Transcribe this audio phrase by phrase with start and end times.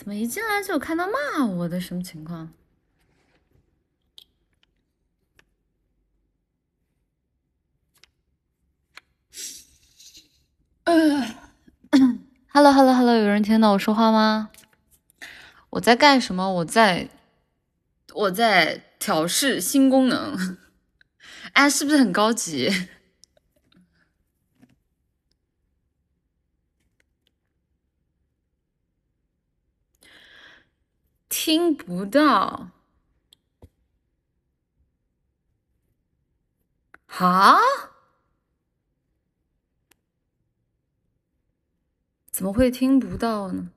[0.00, 1.78] 怎么一进来就看到骂我的？
[1.78, 2.50] 什么情况？
[10.84, 11.34] 嗯，
[12.48, 14.48] Hello Hello Hello，有人听到我说话吗？
[15.68, 16.50] 我在干什么？
[16.50, 17.10] 我在
[18.14, 20.58] 我在调试新功能。
[21.52, 22.70] 哎，是不是很高级？
[31.42, 32.68] 听不到？
[37.06, 37.58] 哈？
[42.30, 43.70] 怎么会听不到呢？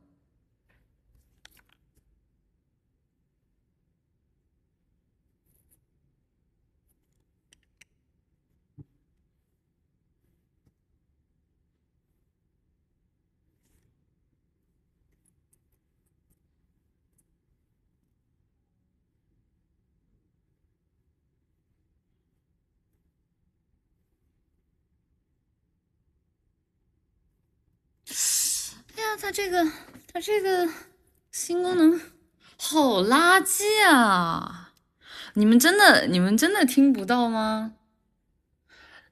[29.16, 29.64] 它这个，
[30.11, 30.67] 它这个
[31.31, 32.00] 新功能
[32.58, 34.73] 好垃圾啊！
[35.36, 37.73] 你们真的，你们真的听不到吗？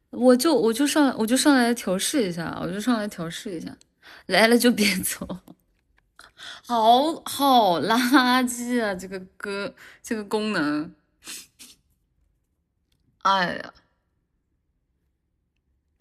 [0.10, 3.78] 我就我就上来，我就上来调试一下，我就上来调试一下，
[4.26, 5.40] 来了就别走，
[6.66, 8.94] 好好垃圾啊！
[8.94, 10.94] 这个歌，这个功能，
[13.22, 13.74] 哎呀！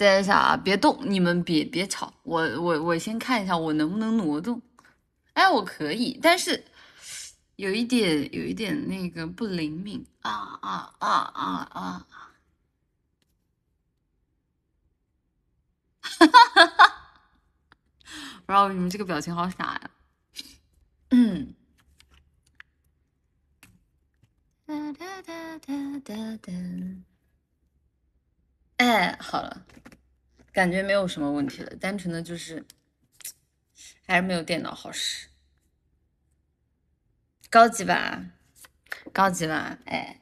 [0.01, 4.63] 等一下啊，别动，你们别别吵，我我我先看一下我能不能挪动。
[5.35, 6.65] 哎，我可以，但是
[7.57, 12.07] 有一点有一点那个不灵敏啊啊啊啊啊！
[16.01, 17.13] 哈哈哈哈
[18.47, 19.91] 不知道你们这个表情好傻呀。
[21.11, 21.55] 嗯。
[24.65, 26.53] 哒哒哒哒哒哒。
[28.79, 29.63] 哎，好了，
[30.53, 32.65] 感觉没有什么问题了，单纯的就是
[34.07, 35.29] 还是没有电脑好使，
[37.49, 38.23] 高级吧，
[39.13, 40.21] 高级吧，哎，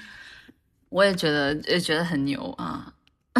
[0.90, 2.94] 我也觉得也觉得很牛啊，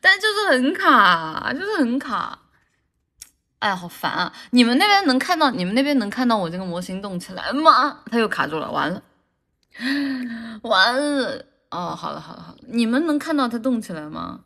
[0.00, 2.38] 但就是很卡，就是很卡，
[3.58, 4.32] 哎，好烦啊！
[4.50, 8.02] 你们那边能看到，你们那边能看到我这个模型动起来吗？
[8.10, 9.02] 它又卡住了，完了，
[10.62, 11.44] 完了。
[11.70, 14.44] 哦，好了好了好了，你们能看到它动起来吗？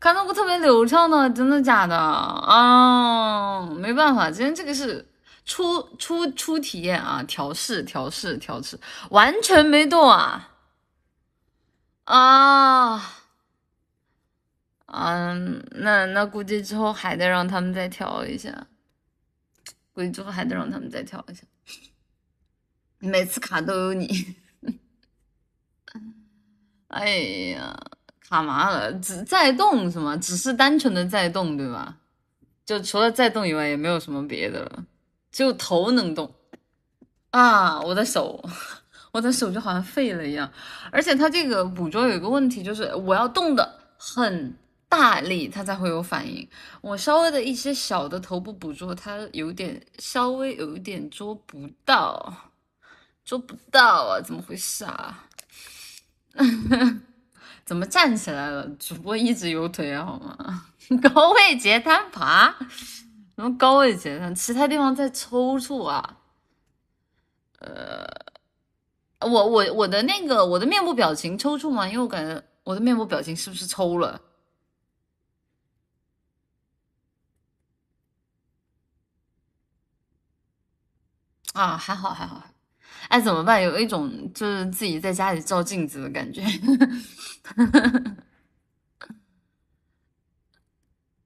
[0.00, 3.66] 看到过特别流畅的，真的假的啊？
[3.66, 5.06] 没办法，今天这个是
[5.44, 8.78] 初初初体验啊，调试调试调试，
[9.10, 10.50] 完全没动啊
[12.04, 13.14] 啊！
[14.86, 18.66] 嗯，那那估计之后还得让他们再调一下。
[19.92, 21.42] 估计之后还得让他们再调一下，
[23.00, 24.36] 每次卡都有你。
[26.88, 27.18] 哎
[27.50, 27.76] 呀，
[28.28, 30.16] 卡麻了，只在动是吗？
[30.16, 31.96] 只是单纯的在动对吧？
[32.66, 34.84] 就除了在动以外，也没有什么别的了，
[35.32, 36.34] 只有头能动。
[37.30, 38.42] 啊，我的手，
[39.12, 40.50] 我的手就好像废了一样。
[40.90, 44.56] 而且它这个捕捉有一个问题，就是我要动的很。
[44.90, 46.48] 大力它才会有反应，
[46.80, 52.34] 我稍微的一些小的头部捕捉，它有点稍微有一点捉不到，
[53.22, 55.28] 捉不到啊，怎么回事啊？
[57.68, 58.66] 怎么站起来了？
[58.78, 60.64] 主播一直有腿好吗？
[61.02, 62.48] 高位截瘫爬？
[63.36, 64.34] 什么高位截瘫？
[64.34, 66.16] 其他地方在抽搐啊？
[67.58, 68.06] 呃，
[69.20, 71.86] 我我我的那个我的面部表情抽搐吗？
[71.86, 74.18] 因为我感觉我的面部表情是不是抽了？
[81.52, 82.42] 啊，还好还好，
[83.08, 83.62] 哎，怎么办？
[83.62, 86.42] 有一种就是自己在家里照镜子的感觉。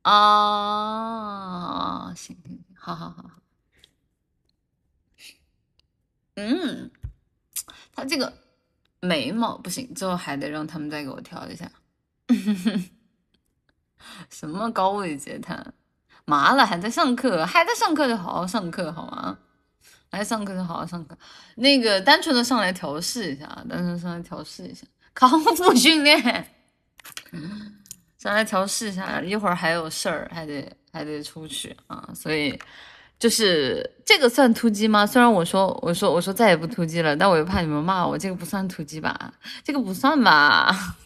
[0.03, 3.31] 啊， 行行行，好好好好。
[6.37, 6.91] 嗯，
[7.95, 8.33] 他这个
[9.01, 11.71] 眉毛不行，最后还得让他们再给我调一下。
[14.31, 15.75] 什么高位截瘫？
[16.25, 19.39] 麻了，还在上课，还在上课就好好上课好吗？
[20.13, 21.17] 来上课就好好上课，
[21.57, 26.23] 那个单纯的上来调试一下，单纯上来调试一下，康复训练，
[28.19, 32.59] 上来调试一下，一会儿还有事儿，还得还得出去啊，所以
[33.19, 35.07] 就是这个算突击吗？
[35.07, 39.33] 虽然我说我说我说再也不突击了，但我又怕你们骂我，这个不算突击吧？
[39.65, 40.97] 这个不算吧？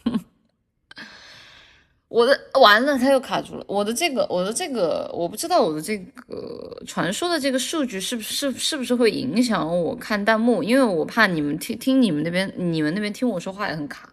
[2.09, 3.65] 我的完了，它又卡住了。
[3.67, 10.63] 我的这个，我的这个，我不知道我的这个传输的这个数据是不是是不是会影响我看弹幕？
[10.63, 14.09] 因为我怕你们听听你们那边，你们那边听我说话也很卡。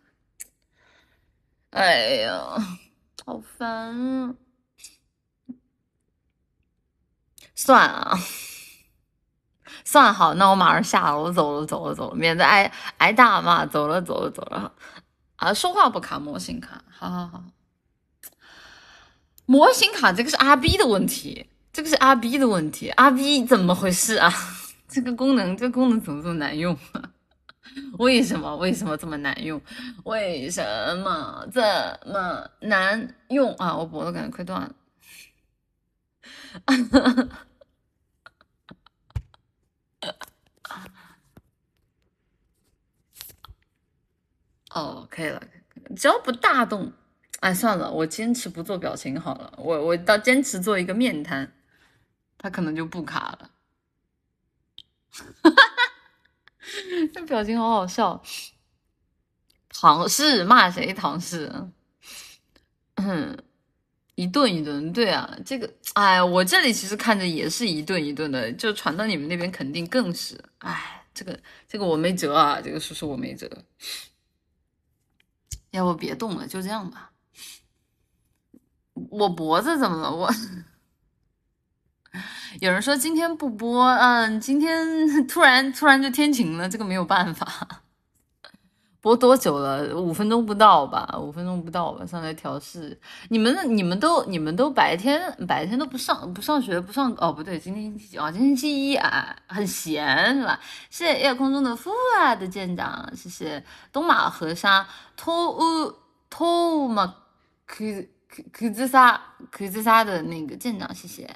[1.70, 2.56] 哎呀，
[3.24, 4.34] 好烦啊！
[7.54, 8.18] 算了，
[9.84, 13.64] 算好，那我马上下了，我走了，走了，走了，免得挨挨大骂。
[13.64, 14.72] 走了，走了，走了。
[15.36, 16.82] 啊，说话不卡，模型卡。
[16.90, 17.44] 好好好。
[19.46, 24.32] 模型卡这个是阿 B 的问题，这个是阿 B 的问题，阿 B 怎么回事啊？
[24.88, 26.76] 这个功能，这个功能怎么这么难用？
[27.98, 28.56] 为什么？
[28.56, 29.60] 为什么这么难用？
[30.04, 30.62] 为什
[30.98, 31.60] 么这
[32.06, 33.76] 么难用啊？
[33.76, 34.74] 我脖子感觉快断了。
[44.70, 45.42] 哦，可以了，
[45.96, 46.92] 只要不大动。
[47.44, 49.52] 哎，算了，我坚持不做表情好了。
[49.58, 51.52] 我我到坚持做一个面瘫，
[52.38, 53.50] 他可能就不卡了。
[55.10, 55.58] 哈哈哈
[57.12, 58.22] 这表情好好笑。
[59.68, 60.94] 唐氏骂谁？
[60.94, 61.52] 唐氏？
[62.94, 63.36] 嗯，
[64.14, 70.42] 一顿一顿，对啊，这个，哎，我这里其实看着也是一顿一顿的，就传到你们那边肯定更是。
[70.60, 71.38] 哎，这个
[71.68, 73.50] 这个我没辙啊，这个叔叔我没辙。
[75.72, 77.10] 要不别动了，就这样吧。
[79.10, 80.14] 我脖子怎么了？
[80.14, 80.30] 我
[82.60, 84.86] 有人说今天不播，嗯，今天
[85.26, 87.80] 突然突然就天晴了，这个没有办法。
[89.00, 89.94] 播多久了？
[90.00, 91.18] 五分钟不到吧？
[91.20, 92.06] 五分钟不到吧？
[92.06, 92.98] 上来调试。
[93.28, 98.30] 你们你们都你们都白天白天都不上不上学不上哦不对，今天星期几啊？
[98.30, 100.58] 今天星期一啊，很闲是吧？
[100.88, 103.62] 谢谢夜空中的父啊的舰长，谢谢
[103.92, 104.86] 东马河沙
[105.16, 105.94] 托乌
[106.30, 107.14] 托马
[107.66, 107.84] 克。
[108.52, 109.20] 可自杀，
[109.50, 111.28] 可自杀的那个舰长，谢谢。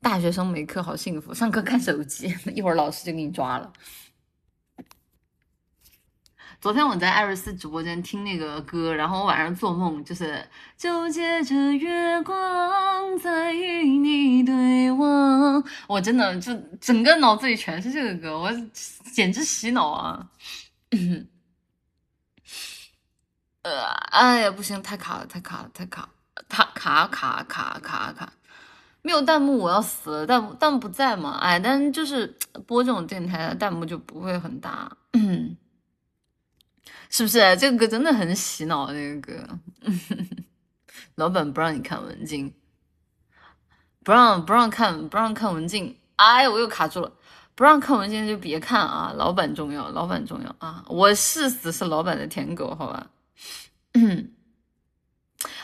[0.00, 3.72] 大学生没课好幸福，上课看手机，一会儿老师就给你抓了。
[6.58, 18.50] 昨天我在艾瑞斯直播间听那个歌，然后我晚上做梦就是就借着月光再与你对望，我真的就整个脑子里全是这个歌，我
[19.12, 20.30] 简直洗脑啊！
[23.66, 23.82] 呃，
[24.12, 26.08] 哎呀，不行，太卡了，太卡了，太卡，
[26.48, 28.32] 卡卡卡卡卡卡，
[29.02, 31.36] 没有弹幕我要死了，弹弹幕不在嘛？
[31.40, 32.32] 哎，但就是
[32.64, 34.96] 播这种电台弹幕就不会很大，
[37.10, 37.56] 是不是？
[37.56, 39.48] 这个歌真的很洗脑，这个歌。
[41.16, 42.54] 老板不让你看文静，
[44.04, 47.10] 不让不让看不让看文静，哎，我又卡住了，
[47.56, 53.04] 不让看文静就别看啊，老板重要，老板重要啊，我是死是老板的舔狗，好吧。
[53.96, 54.30] 嗯，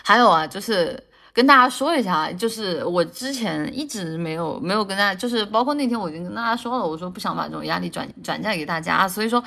[0.02, 1.02] 还有啊，就是
[1.32, 9.42] 跟大家说一下，就是我之前一直没有没有跟大家，就是包括那天我已经跟大家说了，我说不想把这种压力转转嫁给大家，所以说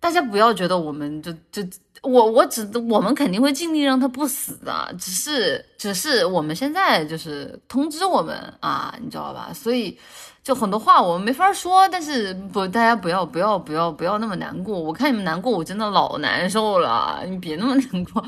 [0.00, 1.62] 大家不要觉得我们就就
[2.04, 9.50] 我我只我们肯定会尽力让他不死的，只是只是我们现在就是通知我们啊，你知道吧？
[9.52, 9.98] 所以。
[10.44, 14.78] 就很多话我们没法说，但是不，大家不要不要不要不要那么难过。
[14.78, 17.22] 我看你们难过，我真的老难受了。
[17.26, 18.22] 你别那么难过，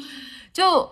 [0.51, 0.91] 就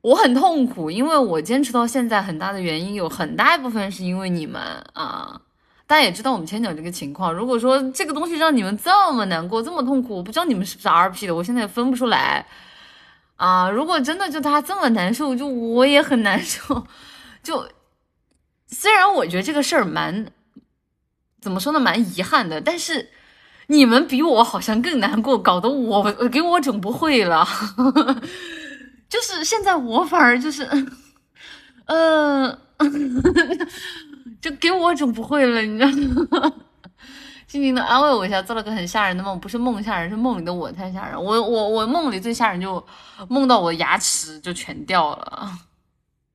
[0.00, 4.58] 我很痛苦，因为我坚持到现在很大的原因有很大一部分是因为你们
[4.94, 5.38] 啊。
[5.86, 12.46] 大家也知道我们千角这个情况，如果说这个东西让你们这么难过、这么痛苦，我不知道你们是不是 RP 的，我现在也分不出来
[13.36, 13.68] 啊。
[13.68, 16.86] 如果真的就他这么难受，就我也很难受。
[17.42, 17.68] 就
[18.66, 20.26] 虽然我觉得这个事儿蛮。
[21.40, 22.58] 怎么说呢，蛮遗憾的。
[22.58, 23.10] 但是
[23.66, 27.46] 你们比我好像更难过，搞得我给我整不会了。
[29.10, 30.66] 就是现在我反而就是，
[31.84, 32.58] 嗯，
[34.44, 35.90] 就给我整不会了，你知道
[36.38, 36.52] 吗？
[37.48, 41.16] 静静的安慰我一下，做了个很吓人的梦，不是梦吓人，是梦里的我太吓人。
[41.16, 42.86] 我我我梦里最吓人，就
[43.30, 45.50] 梦到我牙齿就全掉了。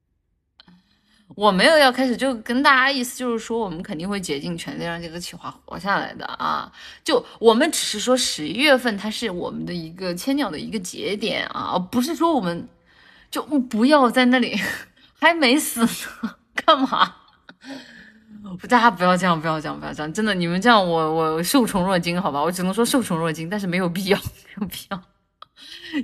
[1.35, 6.71] 我没有要开始，就跟大家意思就是说，我们肯定会竭尽全力让这个企划活下来的啊！
[7.03, 12.67] 就我们只是说十一月份它是我们的一个千鸟的一个节点啊，不是说我们
[13.29, 14.59] 就不要在那里
[15.21, 17.17] 还没死呢，干嘛？
[18.69, 20.13] 大家不要这样，不要这样，不要这样！
[20.13, 22.41] 真的，你们这样我我受宠若惊，好吧？
[22.41, 25.01] 我只能说受宠若惊，但是没有必要， 没有必要。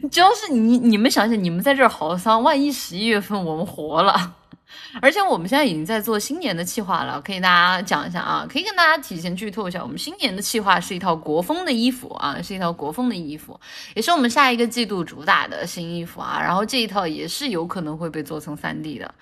[0.09, 4.35] 就是你你们想想，你们在这儿嚎丧，万一十一月份我们活了。
[5.01, 13.57] 而且我们现在已经在做新年的计划了，可以大家讲一下啊，可以跟大家提前剧透一下，我们新年的计划是一套国风的衣服啊，是一套国风的衣服，
[13.93, 16.39] 也是我们下一个季度主打的新衣服啊。
[16.41, 19.13] 然后这一套也是有可能会被做成三 D 的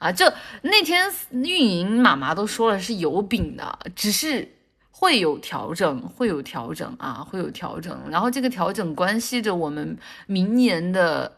[0.00, 0.10] 啊。
[0.10, 0.26] 就
[0.62, 4.52] 那天运营妈妈都说了是有饼的，只是
[4.90, 7.96] 会有调整，会有调整啊，会有调整。
[8.10, 11.36] 然后这个调整关系着我们明年的。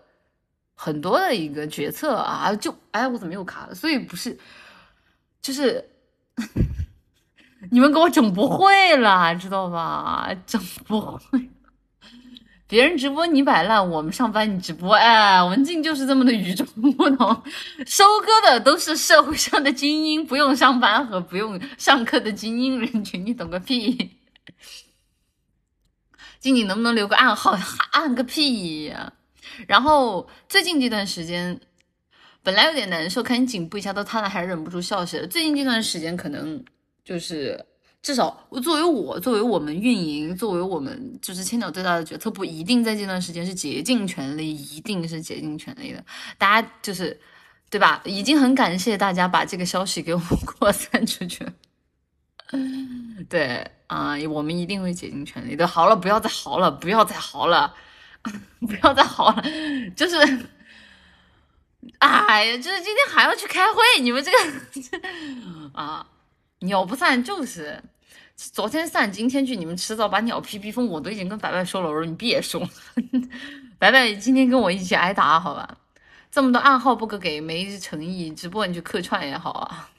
[0.74, 3.74] 很多的一个决策啊，就哎，我怎么又卡了？
[3.74, 4.36] 所以不是，
[5.40, 5.88] 就是
[7.70, 10.28] 你们给我整不会了，知道吧？
[10.44, 11.48] 整不会。
[12.72, 17.42] 别人直播你摆烂，我们上班你直播，哎，文静就是这么的与众不同。
[17.84, 24.16] 收割的都是社会上的精英，不用上班和不用上课的精英人群，你懂个屁！
[26.40, 27.54] 静静能不能留个暗号？
[27.90, 29.12] 暗个屁呀！
[29.68, 31.60] 然后最近这段时间，
[32.42, 35.26] 本来有点难受，看你颈部一下都瘫了，还是忍不住笑起来。
[35.26, 36.64] 最近这段时间，可能
[37.04, 37.62] 就是
[38.02, 46.04] 至少作为我，作为我们运营，作为我们就是千鸟最大的决策部，一定在这段时间是竭尽全力，一定是竭尽全力的。
[46.36, 47.18] 大家就是
[47.70, 48.02] 对吧？
[48.04, 51.46] 已经很感谢大家把这个消息给我们 扩散出去。
[53.28, 55.66] 对啊，我们一定会竭尽全力的。
[55.66, 57.74] 好了，不要再嚎了，不要再嚎了。
[58.60, 59.42] 不要再嚎了，
[59.96, 60.16] 就是，
[61.98, 64.38] 哎呀，就是今天还要去开会，你们这个
[65.74, 66.06] 啊，
[66.60, 67.82] 鸟不散就是
[68.50, 70.86] 昨天散，今天去，你们迟早把鸟皮逼疯。
[70.86, 72.60] 我都已经跟白白说了，我说你别说，
[73.78, 75.78] 白白今天跟我一起挨打，好吧？
[76.30, 79.90] 这么多暗号不可给，没诚意，直播你去客串也好啊。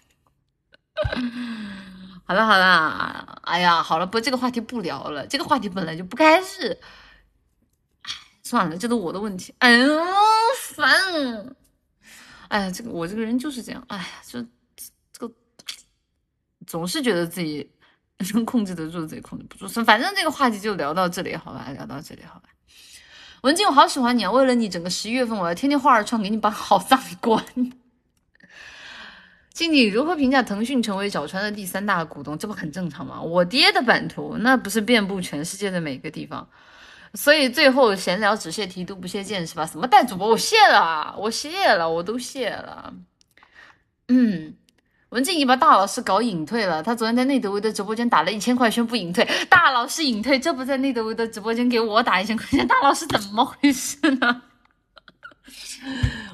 [2.25, 6.77] 好了好了，哎呀，好了，不，这个话题不聊了，这个话题本来就不该是。
[8.43, 9.53] 算了，这都我的问题。
[9.59, 9.87] 哎呀，
[10.59, 11.55] 烦！
[12.49, 13.81] 哎呀，这个我这个人就是这样。
[13.87, 14.41] 哎呀，就
[15.13, 15.33] 这个
[16.67, 17.71] 总是觉得自己
[18.33, 19.67] 能控制得住，自己控制不住。
[19.83, 21.67] 反正这个话题就聊到这里，好吧？
[21.73, 22.49] 聊到这里，好吧？
[23.41, 24.31] 文静，我好喜欢你啊！
[24.31, 27.43] 为了你，整个十一月份我要天天画二创给你把好葬礼关。
[29.53, 32.37] 静静如何评价腾讯成为角川的第三大股东？
[32.37, 33.21] 这不很正常吗？
[33.21, 36.47] 我爹的版图那不是遍布全世界的每个地方。
[37.15, 39.65] 所以最后闲聊只谢题，都不谢剑是吧？
[39.65, 40.29] 什么带主播？
[40.29, 42.93] 我谢了，我谢了，我都谢了。
[44.07, 44.55] 嗯，
[45.13, 46.81] 文静怡把大老师搞隐退了。
[46.81, 49.23] 他昨天在内德维的直播间打了一千块，宣布隐退。
[49.47, 52.67] 大老师隐退，这不在内德维的直播间给我打一千块钱？
[52.67, 54.41] 大老师怎么回事呢？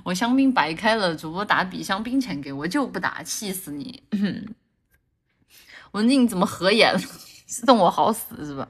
[0.05, 4.01] 我香槟白开了，主播打比香槟钱给我就不打，气死你！
[5.91, 6.99] 文静怎么合眼了？
[7.47, 8.65] 送我好死是吧？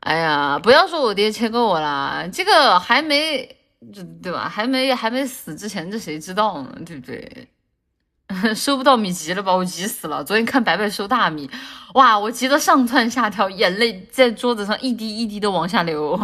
[0.00, 3.56] 哎呀，不要说我爹切割我啦，这个还没，
[4.22, 4.46] 对吧？
[4.46, 6.76] 还没还没死之前，这谁知道呢？
[6.84, 7.48] 对不对？
[8.56, 9.54] 收不到米急了吧？
[9.54, 10.24] 我急死了！
[10.24, 11.48] 昨天看白白收大米，
[11.94, 16.18] 哇，我急得上蹿下跳，眼泪在桌子上一滴一滴的往下流。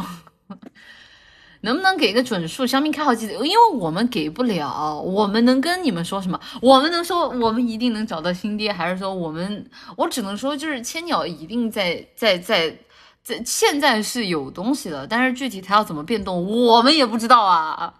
[1.62, 2.66] 能不能给个准数？
[2.66, 6.40] 香槟开好几，因为我们给不了，我们能跟你们说什么？
[6.62, 9.68] 我们能说我们一定能找到新爹，还是说我们？
[9.96, 12.76] 我只能说就是千鸟一定在在在。
[13.22, 17.92] 在现在是有东西的，但是具体它要怎么变动，我们也不知道啊。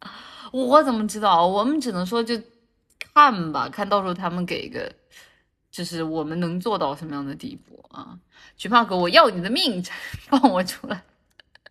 [0.52, 1.46] 我怎么知道？
[1.46, 2.38] 我们只能说就
[3.16, 4.92] 看吧，看到时候他们给个，
[5.70, 8.18] 就是我们能做到什么样的地步啊？
[8.58, 9.82] 菊胖哥，我要你的命，
[10.28, 11.02] 放我出来！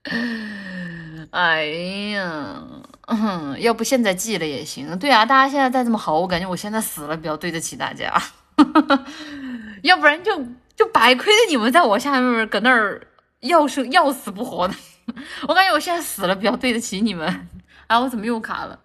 [1.29, 1.65] 哎
[2.15, 2.63] 呀，
[3.59, 4.97] 要不现在记了也行。
[4.97, 8.11] 对啊，大家现在再这么好，我感觉我现在死了比较对得起大家，
[9.83, 10.43] 要不然就。
[10.75, 13.07] 就白亏的你们在我下面搁那儿
[13.39, 14.75] 要生要死不活的，
[15.47, 17.47] 我感觉我现在死了比较对得起你们。
[17.87, 18.77] 啊，我怎么又卡了？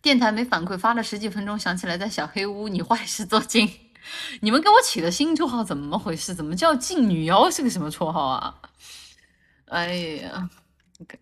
[0.00, 3.70] 电台没反馈，发了十几分钟，想起来在小黑屋，你坏事做尽。
[4.40, 6.34] 你们给我起的新绰号怎么回事？
[6.34, 7.50] 怎么叫静女妖？
[7.50, 8.54] 是个什么绰号啊？
[9.66, 10.48] 哎呀，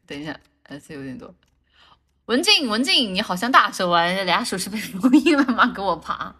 [0.07, 1.35] 等一下，S 有点多。
[2.27, 5.67] 文静，文静，你好像大手啊，俩手是被封印了吗？
[5.75, 6.35] 给我爬。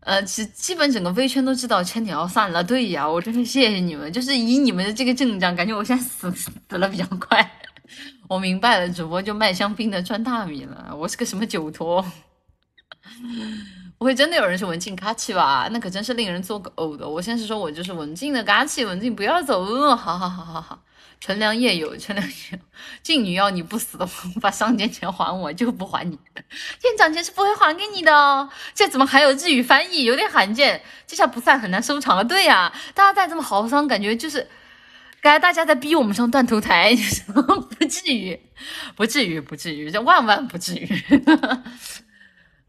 [0.00, 2.62] 呃，基基本整个微圈都知道千鸟要散了。
[2.62, 7.42] 对呀，我真是谢谢你们，就是以你们的这个阵仗，感觉我现在死死了比较快。
[8.28, 10.92] 我明白了，主播就卖香槟的赚大米了。
[10.96, 12.04] 我是个什么酒托？
[13.98, 15.68] 不会真的有人是文静嘎气吧？
[15.72, 17.08] 那可真是令人作呕的。
[17.08, 19.64] 我先是说我就是文静的嘎气，文静不要走。
[19.96, 20.82] 好好好好好。
[21.18, 22.58] 纯良夜有，纯良夜有。
[23.02, 26.18] 静女要你不死的话， 把上剑钱还我，就不还你。
[26.78, 28.50] 店长钱是不会还给你的哦。
[28.74, 30.04] 这怎么还有日语翻译？
[30.04, 30.82] 有点罕见。
[31.06, 32.22] 这下不算很难收场了。
[32.24, 34.46] 对呀，大家再这么嚎丧，感觉就是
[35.26, 36.94] 刚才大家在逼我们上断头台，
[37.34, 38.38] 不至于，
[38.94, 40.88] 不至于，不至于，这万万不至于。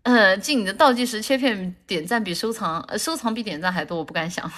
[0.02, 4.52] 嗯，进你的倒计时切片点赞比收藏，收藏比点赞还多，我不敢想。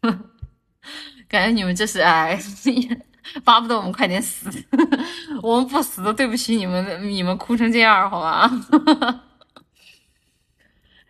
[1.28, 2.40] 感觉你们这是哎，
[3.44, 4.48] 巴不得我们快点死，
[5.42, 8.50] 我们不死都对不起你们，你们哭成这样，好吧？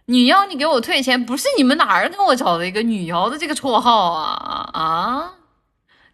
[0.06, 5.34] 女妖，你给我退钱，不是你们哪儿给我找的一个女妖的这个绰号啊啊！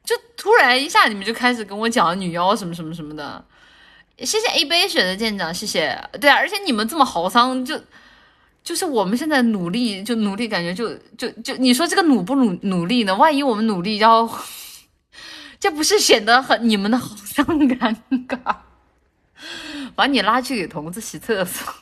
[0.08, 3.44] 就突然一下，你们就开始跟我讲女妖什么什么什么的。
[4.20, 6.02] 谢谢 A 杯雪的舰长，谢谢。
[6.18, 7.78] 对啊，而且你们这么豪桑，就
[8.64, 13.14] 就是我们现在努力，就努力，感觉就就就你说这个努不努努力呢？
[13.16, 14.26] 万一我们努力要，
[15.60, 17.94] 这不是显得很你们的好像尴
[18.26, 18.56] 尬？
[19.94, 21.74] 把你拉去给童子洗厕所。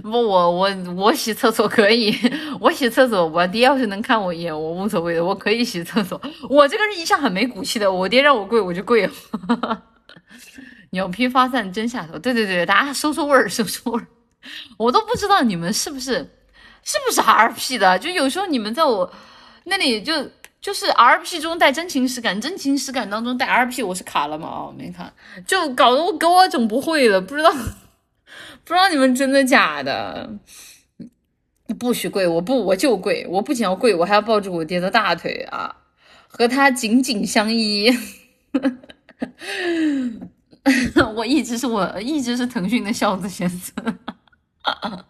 [0.00, 2.16] 不，我我我洗厕所可以，
[2.60, 6.20] 我洗厕所，我爹要是能看我一眼，我无所谓的，我可以洗厕所。
[6.48, 9.08] 我这个人一向很没骨气的，我爹让我跪我就跪。
[10.90, 14.06] 鸟皮发散真下头，对对对，大家收收味儿，收收味儿。
[14.76, 16.14] 我都不知道你们是不是
[16.82, 19.10] 是不是 RP 的，就有时候你们在我
[19.64, 20.12] 那里就
[20.60, 24.48] 就是 RP 中带真情实感，真情实感当中带 RP，我是卡了吗？
[24.48, 25.10] 哦，没卡，
[25.46, 27.50] 就搞得我给我整不会了，不知道。
[28.72, 30.38] 不知道你们真的假的？
[31.78, 32.26] 不许跪！
[32.26, 33.26] 我不，我就跪！
[33.28, 35.76] 我不仅要跪，我还要抱住我爹的大腿啊，
[36.26, 37.90] 和他紧紧相依。
[41.14, 43.74] 我一直是我一直是腾讯的孝子先生。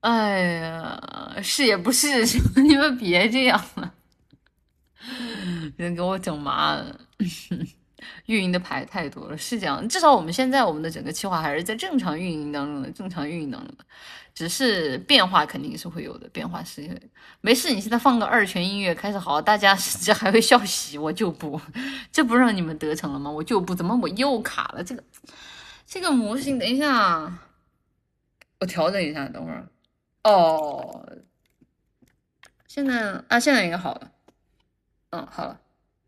[0.00, 2.22] 哎呀，是也不是，
[2.60, 3.94] 你们别这样了，
[5.76, 7.00] 人给我整麻了。
[8.26, 9.86] 运营的牌太多了，是这样。
[9.88, 13.84] 至少我们现在我们的整个计划还是在正常运营当中的，正常运营当中的，
[14.34, 16.88] 只是变化肯定是会有的，变化是
[17.40, 17.72] 没事。
[17.72, 21.60] 你现在放个二泉音乐开始好，大家 甚至还会笑喜，我就不，
[22.10, 23.30] 这不让你们得逞了吗？
[23.30, 24.82] 我就不，怎么我又卡了？
[24.82, 25.04] 这个
[25.86, 27.32] 这个模型，等一下，
[28.60, 29.68] 我调整一下，等会儿。
[30.24, 31.08] 哦，
[32.66, 34.10] 现在啊，现在应该好了。
[35.10, 35.60] 嗯，好了。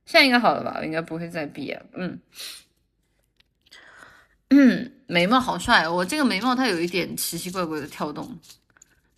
[0.08, 0.82] 现在应该好了吧？
[0.82, 1.76] 应该不会再闭。
[1.92, 2.18] 嗯
[4.48, 8.38] 嗯，眉毛好帅，我这个眉毛它有一点奇奇怪怪的跳动。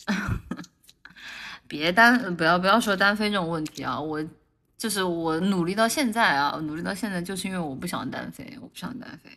[1.69, 4.01] 别单不要不要说单飞这种问题啊！
[4.01, 4.21] 我
[4.77, 9.31] 就是我努力到现在啊，努力到现在就是因为我不想单飞，我不想单飞。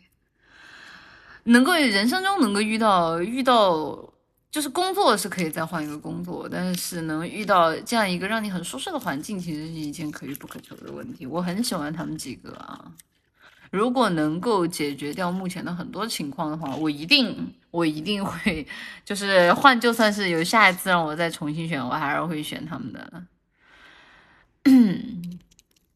[1.44, 4.12] 能够人生中能够遇到遇到。
[4.54, 11.26] 就是工作是可以再换一个工作，但是能遇到这样一个让你很舒适的环境，其实是一件可遇不可求的问题。
[11.26, 12.92] 我很喜欢他们几个啊，
[13.72, 18.64] 如果能够解决掉目前的很多情况的话，我一定我一定会
[19.04, 23.24] 就是换，就算是有下一次让我再重新选，我还是会选他们的。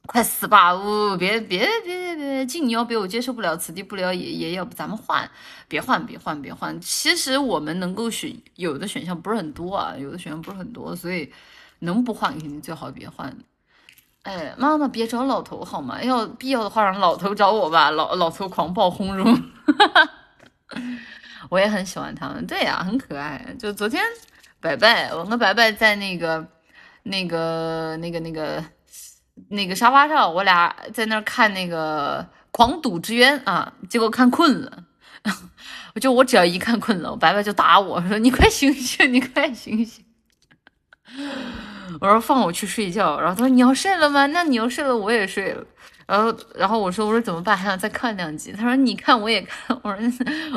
[0.09, 0.75] 快死吧！
[0.75, 5.31] 呜，别别别别，静你要别我接受不了，此地不了也也要不咱们换，
[5.69, 6.81] 别换别换别换。
[6.81, 11.31] 其实我们能够选有的选项不是很多啊，有的选项不是很多，所以
[11.81, 13.37] 能不换肯定最好别换。
[14.23, 16.03] 哎，妈妈别找老头好吗？
[16.03, 19.35] 要必要的话让老头找我吧，老老头狂暴轰中，
[19.79, 20.11] 哈哈。
[21.51, 23.55] 我也很喜欢他们，对呀，很可爱。
[23.59, 24.03] 就昨天
[24.59, 26.49] 白白，我跟白白在那个
[27.03, 28.19] 那个那个。
[28.21, 28.65] 那个
[29.49, 34.85] 那个沙发上，我俩在那看那个《狂赌之渊》啊，结果看困了。
[35.95, 40.05] 我就我只要一看困了，我白白就打我说：“你快醒醒，你快醒醒！”
[42.01, 44.27] 我说：“放我去睡觉。”然后他说：“你要睡了吗？
[44.27, 45.65] 那你要睡了，我也睡了。”
[46.07, 47.57] 然后，然后我说：“我说怎么办？
[47.57, 50.11] 还想再看两集？”他说：“你看，我也看。”我说：“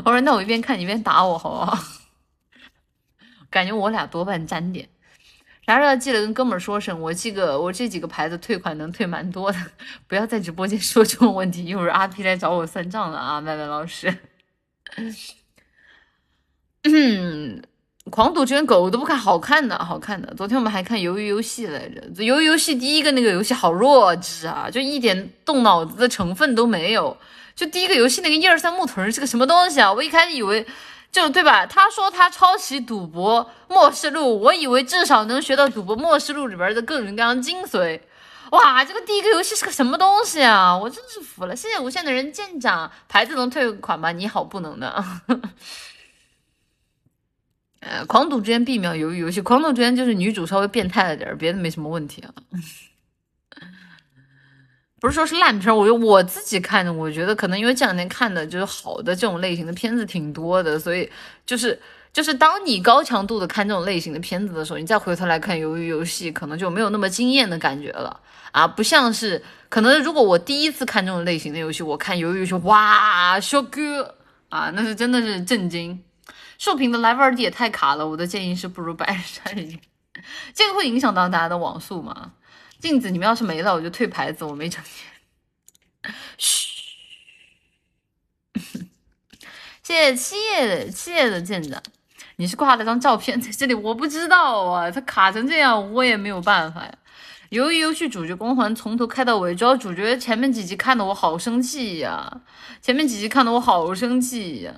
[0.06, 1.78] 我说那我一边看你一边打我，好不好？”
[3.50, 4.88] 感觉我俩多半沾点。
[5.72, 9.58] 啥时候记得跟哥们说声，我这个我这几个牌子退款能退蛮多的，
[10.06, 13.40] 不要在直播间说这种问题，一会儿阿 P 来找我算账了啊！
[13.40, 14.14] 麦麦老师，
[16.84, 17.64] 嗯，
[18.10, 20.34] 狂赌圈狗都不看，好看的，好看的。
[20.36, 27.16] 昨天我们还看鱿鱼游戏来着，鱿鱼游戏第一个那个游戏好弱智啊，就一点动脑子的成分都没有，
[27.56, 29.94] 就第一个游戏那个一二三木屯是个什么东西啊？
[29.94, 30.68] 我一开始以为。
[31.12, 31.65] 就对吧？
[31.65, 38.00] 他说他抄袭《赌博默示录》，我以为至少能学到《赌博默示录》里边的各种各样精髓。
[38.52, 40.78] 哇，这个第一个游戏是个什么东西啊？
[40.78, 41.56] 我真是服了！
[41.56, 44.12] 谢谢无限的人舰长，牌子能退款吗？
[44.12, 45.04] 你好，不能的。
[47.82, 52.34] 呃，狂赌之间必秒鱿鱼游戏，狂赌之间就是女主稍微变态了点，别的没什么问题啊。
[55.02, 61.12] 不是说是烂片，我我自己看的，我觉得可能因为这两天看的就是好的这种类型的片子挺多的，所以
[61.44, 61.82] 就是
[62.14, 68.20] 就是当你高强度的看这种类型的片子的时候，你再回头来看《鱿鱼游戏》，可能就没有那么惊艳的感觉了
[68.52, 68.68] 啊！
[68.68, 74.16] 不像是可能，如果我第一次看这种类型的游戏，我看《鱿鱼游戏》，哇，小哥
[74.50, 76.00] 啊，那是真的是震惊。
[76.60, 79.80] 竖屏的 Live 2D 也太卡了，我的建议是不如百日山人。
[80.54, 82.34] 这个会影响到大家的网速吗？
[82.82, 86.15] 镜子，你们要是没了，我就退牌子，我没成年。
[86.38, 86.72] 嘘。
[89.84, 91.82] 谢谢七叶七叶的剑长。
[92.38, 96.91] 你是挂了张照片在这里，我不知道啊，它卡成这样，我也没有办法呀。
[97.50, 102.41] 由于游戏主角光环从头开到尾，主要主角前面几集看的我好生气呀，
[102.82, 104.74] 前面几集看的我好生气呀，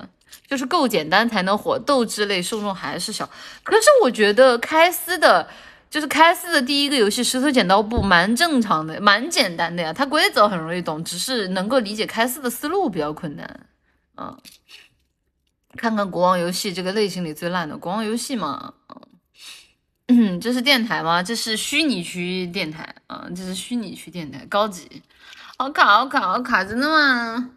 [0.48, 3.30] 就是够简单才能火，斗志类受众还是小。
[3.62, 5.48] 可是我觉得开司的，
[5.94, 13.68] 就是开四的第一个游戏石头剪刀布蛮正常的，蛮简单的呀，它规则很容易懂，只是能够理解开四的思路比较困难，
[14.18, 14.36] 嗯。
[15.78, 18.74] 看看国王游戏这个类型里最烂的国王游戏嘛，
[20.08, 21.22] 嗯， 这是电台吗？
[21.22, 25.04] 这是虚拟区电台啊，这是虚拟区电台，高级，
[25.58, 27.52] 好卡好卡好卡，真的吗？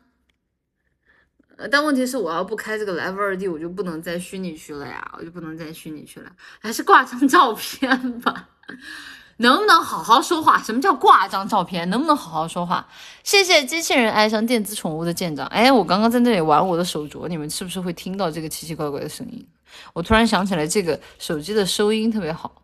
[1.71, 8.49] 但问题是我要不开这个 Live 二 D，我就不能在虚拟区了呀，我就不能在虚拟区了，还是挂张照片吧。
[9.39, 10.63] 能不能好好说话？
[10.63, 11.89] 什么叫挂张照片？
[11.91, 12.89] 能不能好好说话？
[13.23, 15.47] 谢谢机器人爱上电子宠物的舰长。
[15.49, 19.47] 哎，我刚刚在那里玩我的手镯，你们是不是会听到这个奇奇怪怪的声音？
[19.93, 22.63] 我突然想起来，这个手机的收音特别好。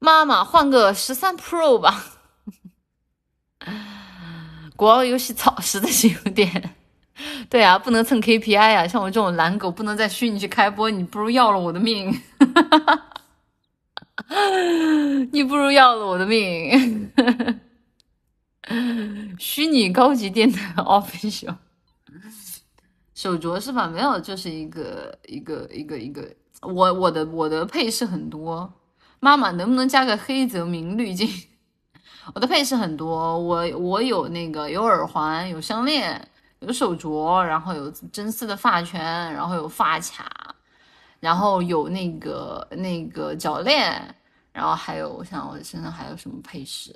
[0.00, 2.04] 妈妈，换个十三 Pro 吧。
[4.74, 6.74] 国王游戏 操，实在是有点。
[7.50, 8.88] 对啊，不能蹭 KPI 啊！
[8.88, 12.10] 像我这种懒狗，不能在虚拟去开播，你不如要了我的命。
[15.30, 17.10] 你不如要了我的命！
[19.38, 21.54] 虚拟高级电台 official
[23.14, 23.88] 手镯是吧？
[23.88, 26.26] 没有，就是一个一个一个一个。
[26.62, 28.72] 我我的我的配饰很多，
[29.20, 31.28] 妈妈能不能加个黑泽明滤镜？
[32.34, 36.28] 我的配饰很多，我我有那个有耳环，有项链，
[36.62, 39.00] 有手镯，然后有真丝的发圈，
[39.32, 40.54] 然后有发卡，
[41.20, 44.14] 然后有那个那个脚链。
[44.52, 46.94] 然后还有，我想我身上还有什么配饰？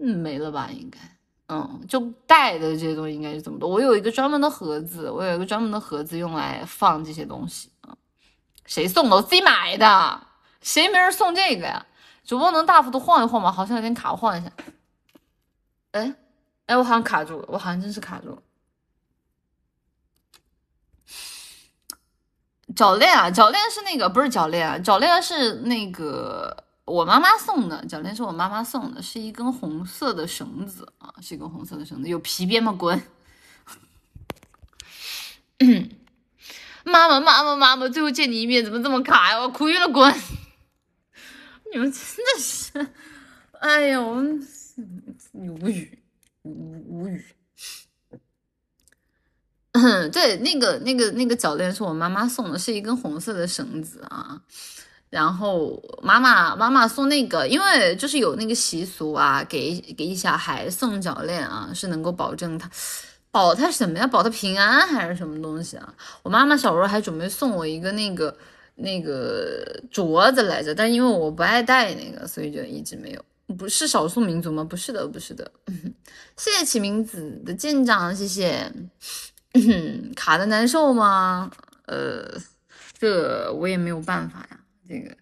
[0.00, 0.68] 嗯，没了吧？
[0.70, 0.98] 应该，
[1.48, 3.68] 嗯，就带的这些东西应该是这么多。
[3.68, 7.96] 我有一个专门的盒子，我有一个专门的盒子用来放这些东西啊。
[8.64, 9.16] 谁送的？
[9.16, 10.20] 我自己买的。
[10.60, 11.84] 谁没人送这个呀？
[12.24, 13.50] 主播能大幅度晃一晃吗？
[13.50, 14.52] 好像有点卡，晃一下。
[15.90, 16.14] 哎，
[16.68, 18.42] 哎，我好像卡住了，我好像真是卡住了。
[22.76, 32.70] 脚链啊，脚链是那个不是脚链啊，脚链是那个我妈妈送的，脚链是我妈妈送的，是一根红色的绳子啊，是一根红色的绳子，有皮鞭吗？
[32.70, 33.02] 滚！
[36.84, 39.40] 妈妈妈妈妈妈，最后见你一面怎么这么卡呀？
[39.40, 40.14] 我哭晕了，滚！
[41.72, 42.92] 你们真的是，
[43.58, 44.22] 哎呀，我
[45.32, 45.98] 你无语，
[46.42, 46.50] 无
[46.88, 47.24] 无语。
[50.12, 54.40] 对，那个、那个、那个脚链是我妈妈送的，是一根红色的绳子啊。
[55.10, 62.68] 然后妈妈妈妈送那个，因为就是有那个习俗啊，给给小孩送脚链啊，是能够保证他
[63.30, 64.06] 保他什么呀？
[64.06, 65.94] 保他平安还是什么东西啊？
[66.22, 68.36] 我妈妈小时候还准备送我一个那个
[68.74, 73.24] 那个镯子来着，但因为我不爱戴那个，所以就一直没有。
[73.56, 74.62] 不是少数民族吗？
[74.62, 75.50] 不是的，不是的。
[76.36, 78.70] 谢谢启明子的舰长，谢谢。
[80.14, 81.50] 卡的难受吗？
[81.86, 82.28] 呃，
[82.98, 84.60] 这我也没有办法呀。
[84.86, 85.16] 这个，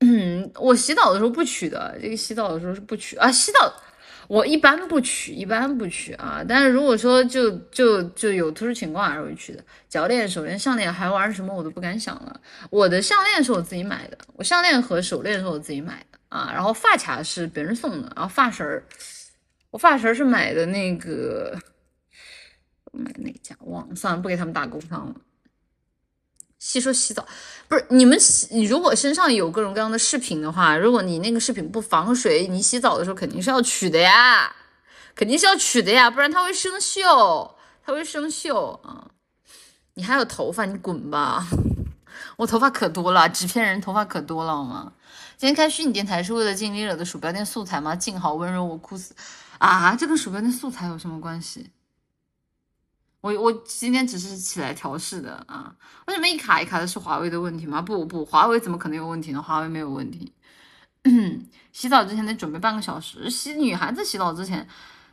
[0.00, 1.96] 嗯， 我洗澡的时候不取的。
[2.02, 3.30] 这个洗澡的时候是不取啊。
[3.30, 3.72] 洗澡
[4.26, 6.44] 我一般不取，一般不取啊。
[6.46, 9.64] 但是如果说就就就有特殊情况还是会取的。
[9.88, 12.40] 脚链、手链、项链还玩什么我都不敢想了。
[12.70, 16.50] 我的项链是我自己买的，我项链和手链是我自己买的啊。
[16.50, 18.82] 然后发卡是别人送的，然后发绳儿，
[19.70, 21.58] 我发绳是买的那个。
[22.92, 23.54] 买哪家？
[23.60, 25.14] 忘了，算了，不给他们打工商了。
[26.58, 27.24] 细说洗澡，
[27.68, 28.48] 不是你们洗。
[28.50, 34.52] 你如果身上有各种各样的饰品的话，如果你那个饰品不防水，你洗澡的时候肯定是要取的呀，
[35.14, 39.08] 肯定是要取的呀，不然它会生锈，它会生锈啊。
[39.94, 41.46] 你还有头发，你滚吧！
[42.40, 44.90] 我头发可多了，纸片人头发可多了好吗？
[45.36, 47.94] 今天开虚拟电台是为了尽力惹的鼠标垫素材吗？
[47.94, 49.14] 静好温柔，我哭死
[49.58, 49.94] 啊！
[49.94, 51.70] 这跟鼠标垫素材有什么关系？
[53.20, 55.76] 我我今天只是起来调试的啊，
[56.06, 57.82] 为什么一卡一卡的是华为的问题吗？
[57.82, 59.42] 不不，华为怎么可能有问题呢？
[59.42, 60.32] 华为没有问题。
[61.72, 63.28] 洗澡之前得准备半个小时。
[63.28, 64.66] 洗女孩子洗澡之前，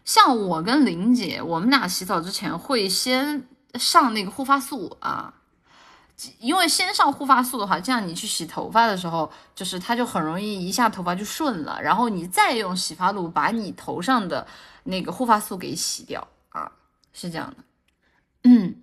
[0.06, 5.34] 像我跟玲姐，我们俩洗澡之前会先上那个护发素啊，
[6.40, 14.46] 因为先上护发素的话，这样你去洗头发的时候，就是它就很容易一下头发就顺了，然后你再用洗发露把你头上的
[14.84, 16.72] 那个护发素给洗掉啊，
[17.14, 17.58] 是这样的，
[18.44, 18.76] 嗯。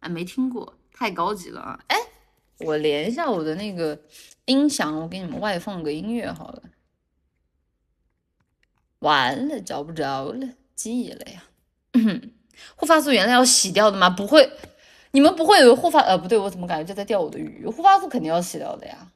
[0.00, 1.78] 啊，没听过，太高级了啊！
[1.88, 1.96] 哎，
[2.60, 4.00] 我连一下我的那个
[4.44, 6.62] 音响，我给你们外放个音乐好了。
[9.02, 11.44] 完了，找不着了，记了呀。
[11.92, 12.32] 嗯
[12.76, 14.08] 护发素原来要洗掉的吗？
[14.08, 14.50] 不会，
[15.10, 16.00] 你们不会以为护发……
[16.00, 17.66] 呃，不对，我怎么感觉就在钓我的鱼？
[17.66, 19.08] 护发素肯定要洗掉的呀。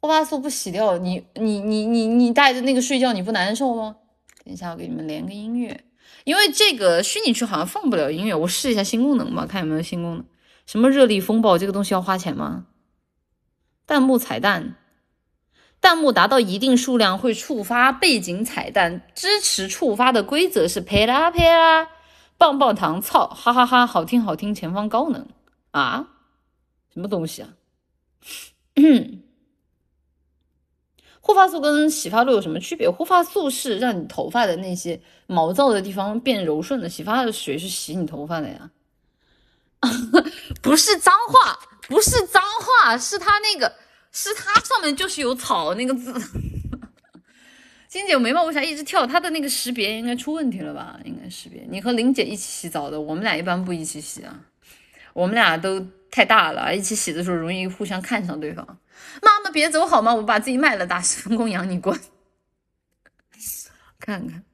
[0.00, 3.96] 护发素不洗掉，你你你你你带着那个睡觉，你不难受吗？
[4.44, 5.84] 等一下，我给你们连个音乐，
[6.24, 10.24] 因为这个虚拟区好像放不了音乐，我试一下新功能吧，看有没有新功能。
[10.66, 12.66] 什么热力风暴这个东西要花钱吗？
[13.86, 14.76] 弹幕彩蛋，
[15.80, 21.88] 弹幕达到一定数量会触发背景彩蛋，支持触发的规则是呸啦呸啦，
[22.36, 25.26] 棒棒糖操，哈哈哈，好听好听，前方高能
[25.70, 26.08] 啊，
[26.92, 27.48] 什么东西啊？
[31.22, 32.90] 护发素跟洗发露有什么区别？
[32.90, 38.70] 护发素是让你头发的那些毛躁的地方变柔顺的，洗发水是洗你头发的呀。
[40.60, 43.72] 不是脏话，不是脏话，是它那个，
[44.12, 46.12] 是它上面就是有草那个字。
[47.88, 49.06] 金姐，我眉毛为啥一直跳？
[49.06, 50.98] 它的那个识别应该出问题了吧？
[51.04, 51.66] 应该识别。
[51.68, 54.40] 你和林姐一起洗澡的，我们俩一般不一起洗啊。
[55.12, 58.64] 我们俩都太大了，一起洗的时候容易互相看上对方。
[59.20, 60.14] 妈妈别走好吗？
[60.14, 61.98] 我把自己卖了，打十分工养你滚！
[63.98, 64.44] 看看，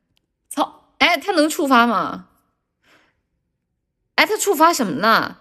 [0.49, 0.95] 操！
[0.97, 2.29] 哎，他能触发吗？
[4.15, 5.41] 哎，他触发什么呢？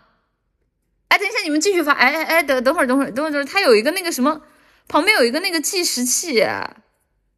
[1.16, 1.94] 哎，等一下，你们继续发。
[1.94, 4.42] 哎哎哎，等等会儿，等会儿，等会儿，等会儿，他有一个那个什么，
[4.90, 6.44] 旁边有一个那个计时器，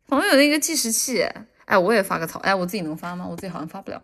[0.07, 1.29] 旁边有那个计时器。
[1.65, 2.39] 哎，我也发个草。
[2.39, 3.27] 哎，我自己能发吗？
[3.29, 4.01] 我自己好像发不了。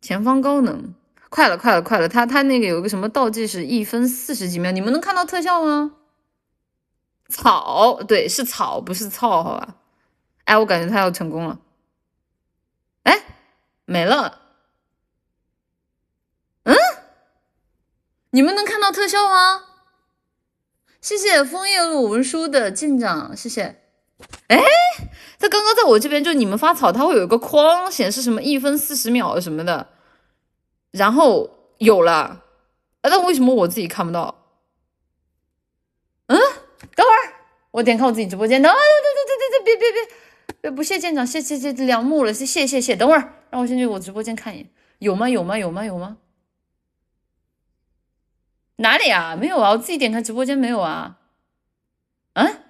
[0.00, 0.94] 前方高能，
[1.28, 2.08] 快了，快了，快了！
[2.08, 5.96] 他他那个有一个什么倒计时，一分四十几秒，你们能看到特效吗？
[7.28, 9.76] 草，对，是草，不是草，好吧？
[10.44, 11.60] 哎，我感觉他要成功了。
[13.02, 13.22] 哎，
[13.84, 14.40] 没了。
[16.64, 16.74] 嗯，
[18.32, 19.64] 你们能看到特效吗？
[21.00, 23.82] 谢谢枫叶路文书的舰长，谢谢。
[24.48, 24.58] 哎，
[25.38, 29.88] 他刚刚在我这边，就你们发草，它会有一个框显示什么一分四十秒什么的，
[30.92, 32.12] 然后有了。
[33.02, 34.46] 啊，那为什么我自己看不到？
[36.28, 36.38] 嗯？
[36.94, 37.34] 等会儿，
[37.72, 38.62] 我点开我自己直播间。
[38.62, 40.14] 等，对对对对对，别别别
[40.62, 42.96] 别，不谢舰长，谢谢谢梁木了，谢谢谢谢。
[42.96, 46.16] 等会儿，让我先去我直播间看一眼，有吗有吗有吗有吗？
[48.82, 49.34] 哪里啊？
[49.34, 51.16] 没有啊，我自己点开直播间没有啊。
[52.34, 52.62] 嗯？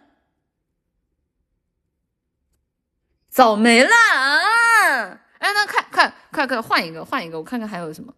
[3.28, 5.18] 早没了啊！
[5.38, 8.14] 哎，那快快快快换一个换一个，我看看还有什么？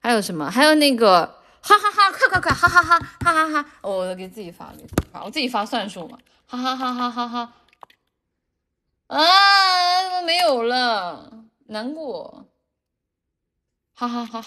[0.00, 0.50] 还有什么？
[0.50, 1.38] 还有那个。
[1.62, 2.10] 哈哈哈！
[2.10, 2.50] 快快快！
[2.54, 2.98] 哈哈哈！
[3.20, 3.70] 哈哈哈！
[3.82, 6.18] 我给自己发，给自己发，我自己发算数嘛！
[6.46, 7.52] 哈哈哈哈哈哈！
[9.08, 11.30] 啊，怎么没有了？
[11.66, 12.46] 难过！
[13.92, 14.42] 哈哈哈！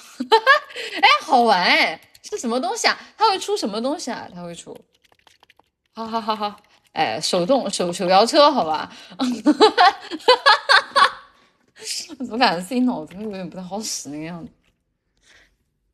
[1.02, 2.02] 哎，好玩哎！
[2.24, 2.98] 是什么东西啊？
[3.18, 4.28] 它会出什么东西啊？
[4.34, 4.76] 它会出！
[5.94, 6.58] 哈哈哈哈！
[6.94, 8.92] 哎，手动手手摇车，好吧？
[9.18, 9.92] 哈哈哈哈
[10.96, 11.12] 哈！
[12.18, 14.52] 怎么感觉自己脑子有点不太好使那个样子？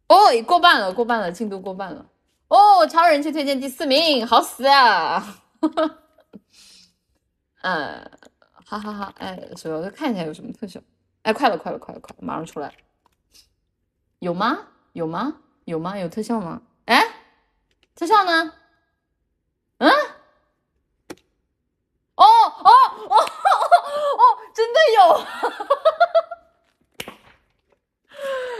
[0.07, 2.05] 哦，过半了，过半了，进度过半了。
[2.47, 5.41] 哦，超人气推荐第四名，好死啊！
[7.61, 8.11] 嗯，
[8.65, 9.13] 哈哈哈。
[9.17, 10.79] 哎，主要是看一下有什么特效。
[11.23, 12.73] 哎，快了，快了，快了，快了，马上出来。
[14.19, 14.59] 有吗？
[14.93, 15.35] 有吗？
[15.69, 15.95] 有吗？
[15.97, 16.61] 有特效吗？
[16.85, 17.07] 哎，
[17.95, 18.53] 特效呢？
[19.77, 19.91] 嗯？
[22.15, 22.71] 哦哦
[23.09, 25.01] 哦哦，真的有！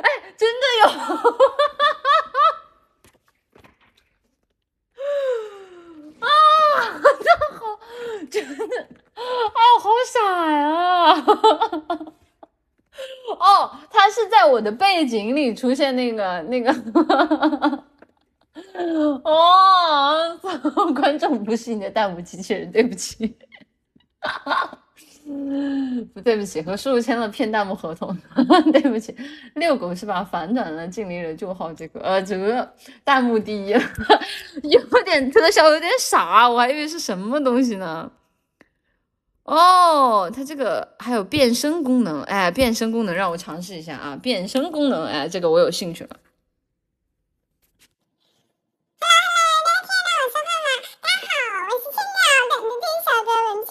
[0.02, 0.88] 哎，真的有，
[6.22, 6.30] 啊，
[7.02, 7.28] 真
[7.60, 7.62] 好，
[8.32, 8.38] 真
[8.70, 10.18] 的，啊，好傻
[10.52, 11.26] 呀！
[13.40, 16.72] 哦，他是在我的背景里出现那个那个，
[19.24, 20.38] 哦，
[20.94, 23.36] 观众不是你的弹幕机器人，对不起。
[26.14, 28.18] 不对不起，和叔叔签了骗弹幕合同。
[28.74, 29.16] 对不起，
[29.54, 30.24] 遛狗是吧？
[30.24, 32.00] 反转了，尽力了，就好这个。
[32.00, 32.68] 呃，这个
[33.06, 33.70] 弹幕第一，
[34.64, 38.12] 有点特效，有点傻，我还以为是什么东西呢。
[39.50, 44.16] 哦，它这个还有变身功能，哎，变身功能让我尝试一下啊！
[44.22, 46.10] 变身功能，哎，这个我有兴趣了。
[49.00, 49.16] 大家
[51.26, 53.70] 好，我是青鸟，等着听小哥文静。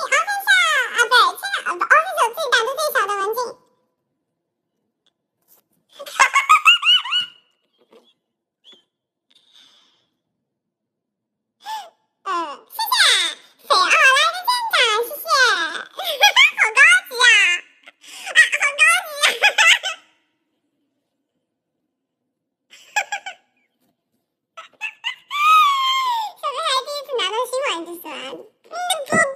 [27.78, 28.36] 样就是啊，不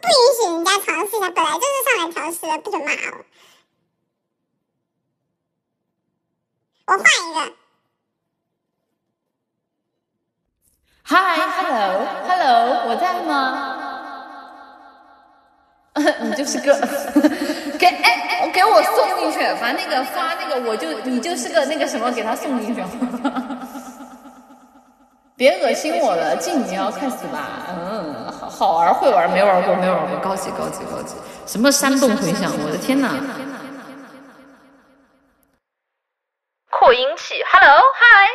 [0.01, 3.25] 不允许人家尝试一下，本来就是上来调试的，不准骂我。
[6.87, 7.53] 我换一个。
[11.05, 13.79] Hi，Hello，Hello，我在吗？
[15.95, 16.75] 你就是个
[17.79, 22.83] 给哎，给我送进去，把那个发那个，我就你就是个那个什么，给他送进去。
[25.37, 26.15] 别恶心我
[27.29, 27.39] 吧？
[27.69, 31.17] 嗯，好好玩会玩，没玩过没玩过，高级高级高级，
[31.47, 32.51] 什么山洞回响？
[32.65, 33.09] 我的天哪！
[36.71, 38.29] 扩音器，Hello Hi，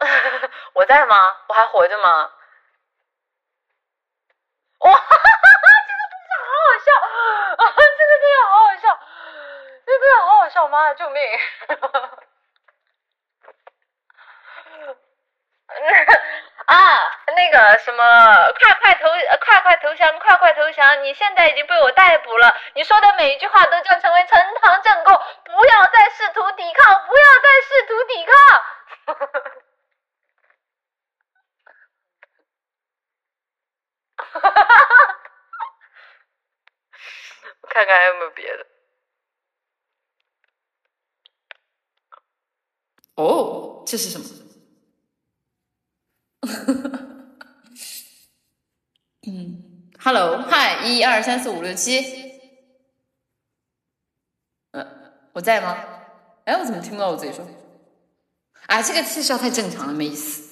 [0.74, 1.16] 我在吗？
[1.48, 2.30] 我还活着吗？
[4.80, 6.90] 哇， 这个真的好好笑
[7.56, 7.64] 啊！
[7.78, 8.84] 这个真的好好笑，
[9.86, 11.22] 这个真的好好笑，妈的，救命！
[16.66, 16.98] 啊，
[17.36, 19.08] 那个什么，快快投，
[19.40, 21.02] 快快投降，快快投降！
[21.02, 28.34] 你现在已经被我逮捕了，你说的每一句话都将成为呈堂证供，不要再试图抵抗，不要再试图抵抗！
[29.06, 29.14] 哈
[34.40, 34.74] 哈哈！
[37.68, 38.66] 看看还有没有别的。
[43.16, 44.24] 哦，这是什么？
[50.04, 52.30] ，Hello，嗨，一二三四五六七，
[54.72, 54.86] 嗯，
[55.32, 55.78] 我在吗？
[56.44, 57.42] 哎，我怎么听不到我自己说？
[58.66, 60.43] 哎，这个气笑太正常了，没意思。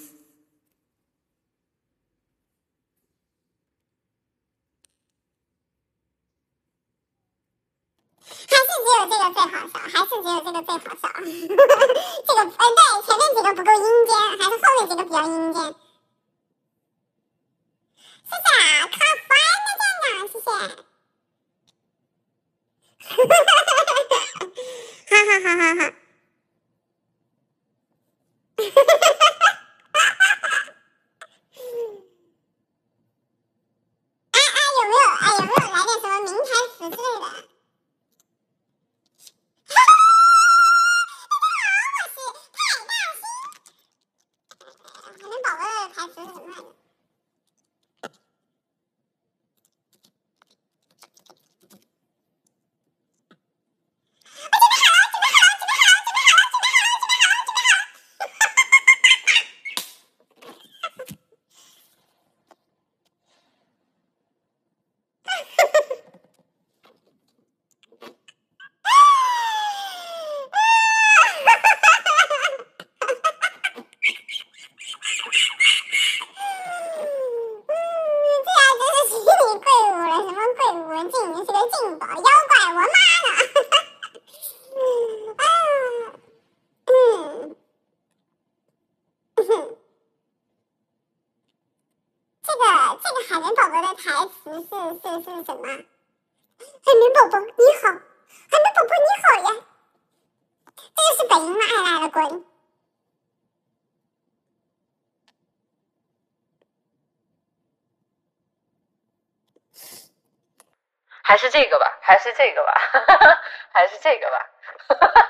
[111.32, 112.74] 还是这个吧，还是这个吧，
[113.72, 114.50] 还是这个吧。
[114.86, 115.24] 哈哈哈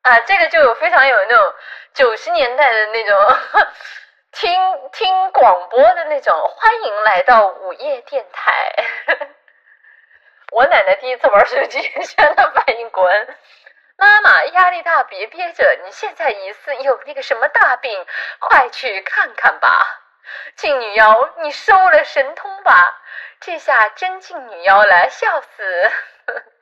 [0.00, 1.54] 啊，这个就非常有那种
[1.92, 3.36] 九十年代的那种
[4.32, 4.50] 听
[4.92, 8.74] 听广播的那种，欢迎来到午夜电台。
[10.52, 13.36] 我奶奶第一次玩手机，现在反应滚。
[13.98, 18.06] 妈妈压力大，别憋着，你现在疑似有那个什么大病，
[18.40, 20.00] 快去看看吧。
[20.56, 23.00] 静女妖，你收了神通吧！
[23.40, 25.92] 这下真静女妖了，笑死！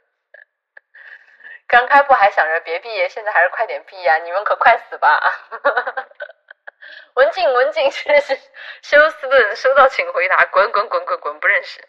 [1.69, 5.21] 刚开播还想着别毕业，现在还是快点毕业，你们可快死吧！
[7.15, 8.39] 文静，文静，是是
[8.83, 11.87] 休斯顿，收到请回答，滚滚滚滚滚，不认识。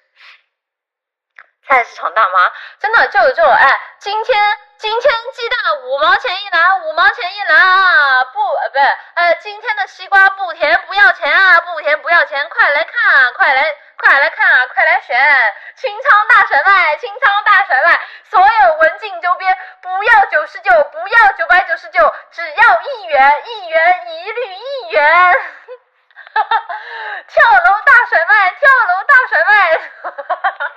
[1.65, 8.21] 菜市场大妈，真的就就哎，今天今天鸡蛋五毛钱一篮，五毛钱一篮啊！
[8.34, 13.63] 不呃不是呃，今天的西瓜不甜不要钱啊，不甜不要钱，快来看啊，快来
[13.95, 15.17] 快来看啊，快来选！
[15.77, 17.97] 清仓大甩卖，清仓大甩卖，
[18.29, 25.39] 所有文静周边不要九十九，不要九百九十九，只要一元，一元一律一元。
[27.29, 29.75] 跳楼大甩卖，跳楼大甩卖。
[30.01, 30.71] 哈哈哈哈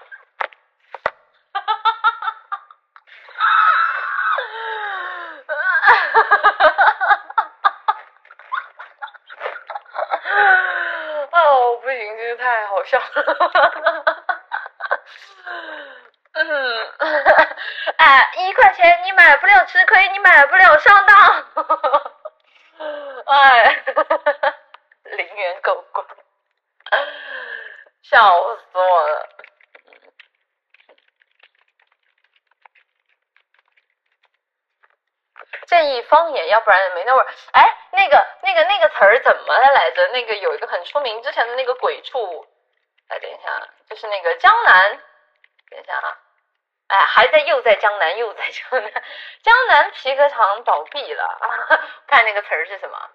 [6.23, 6.59] 哈哈
[6.91, 7.97] 哈，
[11.33, 13.05] 哦，不行，真是太好笑了。
[16.39, 16.93] 嗯，
[17.97, 21.17] 哎，一块钱你买不了吃亏，你买不了上当。
[23.27, 24.55] 哎，哈哈哈
[25.05, 25.86] ，0元购。
[36.57, 37.27] 要不然没那味儿。
[37.53, 40.09] 哎，那个、那个、那个词儿怎么了来着？
[40.09, 42.49] 那个有一个很出名，之前的那个鬼畜。
[43.09, 44.99] 哎，等一下，就是那个江南。
[45.71, 46.19] 等一下啊。
[46.89, 49.05] 哎，还在又在江南又在江南，
[49.43, 51.81] 江南皮革厂倒闭了啊！
[52.09, 53.11] 看那个词儿是什么？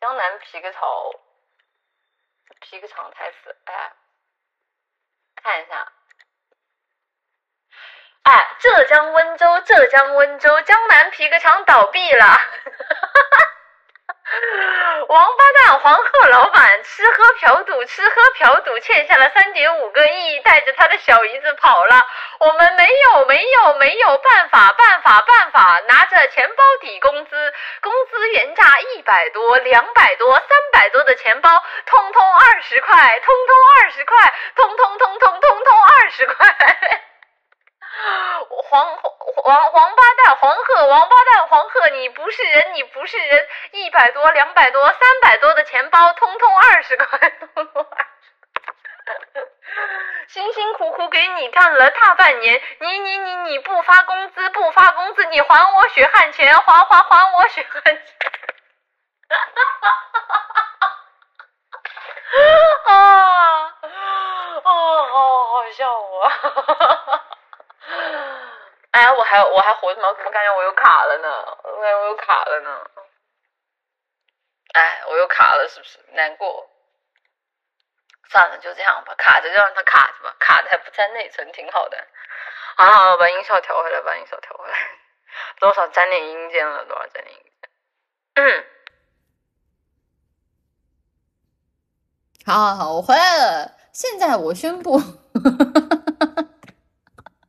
[0.00, 0.88] 江南皮革厂，
[2.60, 3.92] 皮革厂台词，哎，
[5.42, 5.90] 看一下，
[8.24, 12.26] 哎，浙江温州，浙江温州，江南皮革厂倒闭了。
[15.06, 22.04] 王八蛋黄鹤老板吃喝嫖赌，吃喝嫖赌，欠下了三点五个亿，带着他的小姨子跑了。
[22.40, 36.56] 我们没有没有没有办法办法办法，拿着钱包抵工资，工资原价一百多、两百多、三百多的钱包，通通二十块，通通二十块，通通通通通通二十块。
[38.70, 39.12] 黄黄
[39.48, 43.48] 王王八蛋黄鹤王八蛋黄鹤，你不是人，你不是人！
[43.72, 48.04] 一百多、两百多、三百多的钱包，通通二十块， 通通二十。
[50.28, 58.02] 辛辛苦苦给你干了大半年，你你你你不发工资不发工资，你还我血汗钱，还还还我血汗钱！
[62.84, 63.72] 啊，
[64.62, 66.28] 哦，好好笑啊！
[66.28, 66.30] 哎，
[67.08, 67.17] 我
[69.44, 70.12] 我还活着吗？
[70.14, 71.58] 怎么感觉我又卡了呢？
[71.64, 72.80] 我感觉我又卡了呢。
[74.74, 76.68] 哎，我又卡了，是不是难过？
[78.30, 82.06] 算了，就这样吧，卡着就让它卡着吧，卡的还不占内存，挺好的。
[82.76, 84.76] 好，把音效调回来，把音效调回来。
[85.58, 86.84] 多少粘连音间了？
[86.84, 87.70] 多少粘连音键？
[88.34, 88.64] 嗯。
[92.46, 93.72] 好好好，我回来了。
[93.92, 95.00] 现在我宣布。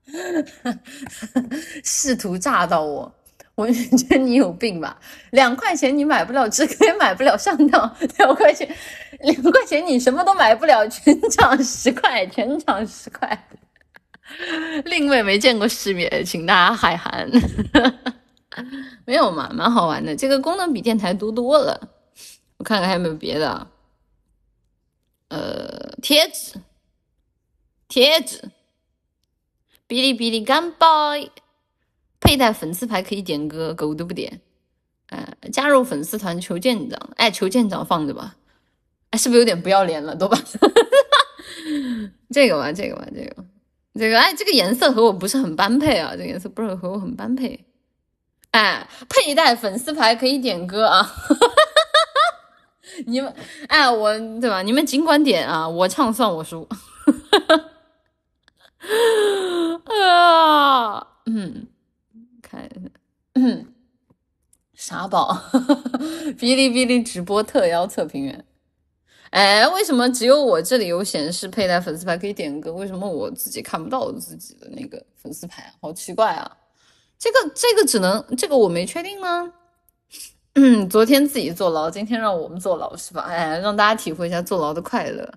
[1.84, 3.12] 试图炸到我，
[3.55, 4.99] 我觉得你有病吧？
[5.32, 7.95] 两块钱你买不了吃亏，买不了上当。
[8.18, 8.68] 两块钱，
[9.22, 13.47] 两块钱你什么都买不了，全场十块，全场十块。
[14.86, 17.30] 另一位没见过世面，请大家海涵。
[19.05, 21.80] 没有嘛，蛮好玩的，这个功能比电台多多了。
[22.57, 23.68] 我看看还有没有别的。
[25.30, 26.60] 呃，贴纸，
[27.88, 28.41] 贴纸。
[29.89, 31.31] 哔哩哔哩干杯！
[32.19, 34.39] 佩戴粉丝牌可以点歌，狗都不点。
[35.07, 38.35] 呃，加入粉丝团求舰长，哎，求舰长放着吧。
[39.09, 40.15] 哎，是不是有点不要脸了？
[40.15, 40.37] 多吧？
[42.29, 43.43] 这个吧，这个吧，这个，
[43.95, 47.65] 这个，哎，这个颜色和我不是很般配啊，这个颜色不是和我很般配。
[48.51, 51.11] 哎，佩戴粉丝牌可以点歌啊！
[53.07, 53.33] 你们，
[53.67, 54.61] 哎，我对吧？
[54.61, 56.69] 你们尽管点啊，我唱算我输。
[59.89, 61.67] 啊，嗯，
[62.41, 62.89] 看一下，
[63.33, 63.73] 嗯，
[64.73, 65.33] 傻宝，
[66.37, 68.45] 哔哩哔哩直播特邀测评员，
[69.31, 72.71] 哎，为什么只有我这里有显示佩戴粉丝牌可以点歌？
[72.73, 75.73] 为什么我自己看不到自己的那个粉丝牌？
[75.81, 76.57] 好奇怪啊！
[77.17, 79.53] 这个这个只能这个我没确定吗。
[80.55, 83.21] 嗯，昨天自己坐牢，今天让我们坐牢是吧？
[83.23, 85.31] 哎，让大家体会一下坐牢的快乐，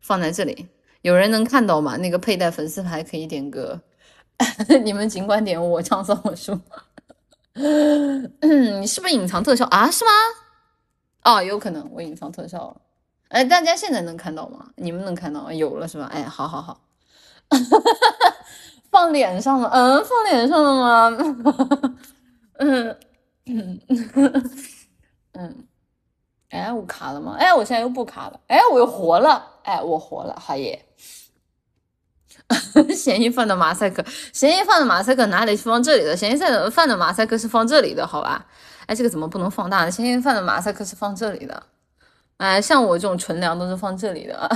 [0.00, 0.66] 放在这里。
[1.06, 1.96] 有人能看到吗？
[1.98, 3.80] 那个佩戴粉丝牌可以点歌，
[4.82, 6.58] 你们尽管点，我唱算我输。
[7.52, 8.28] 嗯
[8.82, 9.88] 你是不是隐藏特效啊？
[9.88, 10.10] 是吗？
[11.22, 12.80] 哦，有可能我隐藏特效了。
[13.28, 14.66] 哎，大家现在能看到吗？
[14.74, 15.52] 你们能看到？
[15.52, 16.06] 有了是吧？
[16.12, 16.80] 哎，好好好，
[18.90, 21.96] 放脸上了，嗯，放脸上了吗？
[22.58, 22.96] 嗯
[23.46, 23.80] 嗯
[25.34, 25.66] 嗯，
[26.50, 27.36] 哎，我卡了吗？
[27.38, 28.40] 哎，我现在又不卡了。
[28.46, 29.44] 哎，我又活了。
[29.64, 30.84] 哎，我活了，好耶！
[32.94, 36.16] 嫌疑犯的马赛克，嫌疑犯的马赛克哪里是放这里的？
[36.16, 36.36] 嫌疑
[36.70, 38.46] 犯的马赛克是放这里的，好吧？
[38.86, 39.90] 哎，这个怎么不能放大呢？
[39.90, 41.62] 嫌疑犯的马赛克是放这里的。
[42.36, 44.48] 哎，像我这种纯良都是放这里的。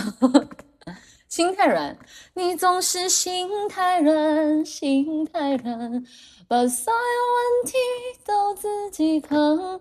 [1.29, 1.97] 心太软，
[2.35, 6.05] 你总是心太软，心太软，
[6.47, 7.77] 把所有问题
[8.25, 9.81] 都自己扛。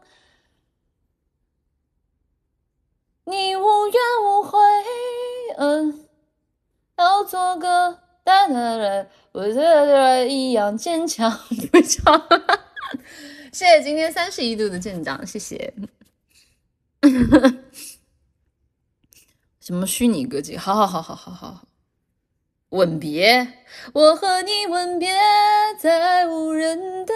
[3.29, 4.57] 你无怨无悔，
[5.57, 6.05] 嗯。
[6.97, 11.31] 要做个大男人，我这个人一样坚强。
[11.71, 12.27] 不强，
[13.53, 15.73] 谢谢今天三十一度的舰长，谢谢。
[19.61, 20.57] 什么虚拟歌姬？
[20.57, 21.61] 好好好好好好。
[22.71, 23.47] 吻别，
[23.93, 25.15] 我和你吻别
[25.79, 27.13] 在无人的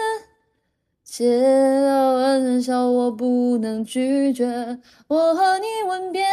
[1.16, 1.40] 街
[1.86, 4.80] 道，玩笑我不能拒绝。
[5.06, 6.26] 我和你吻别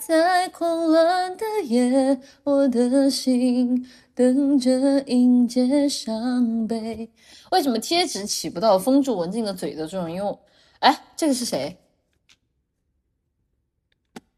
[0.00, 7.12] 在狂乱的夜，我的心等着迎接伤悲。
[7.50, 10.10] 为什么贴纸起不到封住文静的嘴的作用？
[10.10, 10.38] 因为，
[10.78, 11.76] 哎，这个是谁？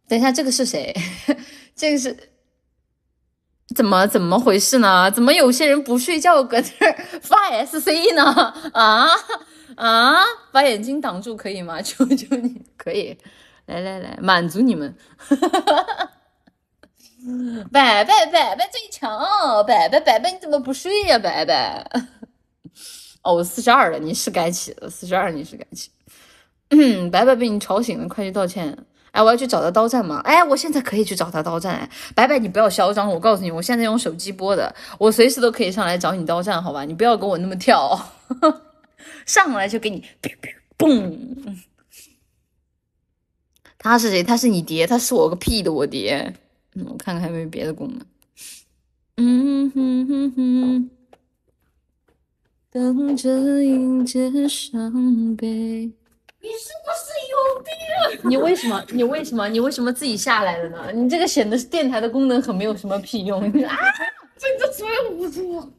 [0.09, 0.93] 等一下，这个是谁？
[1.77, 2.31] 这个是
[3.73, 5.09] 怎么怎么回事呢？
[5.13, 8.25] 怎么有些人不睡觉搁这儿发 SC 呢？
[8.73, 9.07] 啊
[9.77, 10.17] 啊！
[10.53, 11.81] 把眼睛挡住可以吗？
[11.83, 13.17] 求求你，可以。
[13.67, 14.95] 来来来，满足你们。
[17.73, 19.19] 白白白白最强，
[19.67, 21.19] 白白白白你怎么不睡呀？
[21.19, 21.85] 白白。
[23.23, 24.89] 哦，四十二了，你是该起了。
[24.89, 25.91] 四十二，你是该起。
[26.71, 28.77] 嗯白白被你吵醒了，快去道歉。
[29.11, 30.21] 哎，我要去找他刀战吗？
[30.25, 31.75] 哎，我现在可以去找他刀战。
[31.75, 36.85] 哎，白白，你不要嚣张，我告诉你，我现在用手机播的，我随时都可以上来找你刀战，好吧？
[36.85, 37.99] 你不要跟我那么跳，
[39.25, 40.05] 上来就给你
[40.79, 41.17] 嘣。
[43.79, 44.23] 他是谁？
[44.23, 44.87] 他是你爹？
[44.87, 46.35] 他是我个屁的我爹。
[46.75, 48.07] 嗯，我看看还有没有别的功能。
[49.19, 50.91] 嗯哼哼哼，
[52.71, 55.47] 等着迎接伤悲。
[56.39, 58.31] 你是不是有病？
[58.31, 58.85] 你为什么？
[58.93, 59.49] 你为什么？
[59.49, 60.93] 你为什么自己下来了呢？
[60.93, 63.41] 你这个显得电台的功能很没有什么屁用。
[63.65, 63.77] 啊，
[64.37, 64.87] 真的追
[65.17, 65.73] 不住。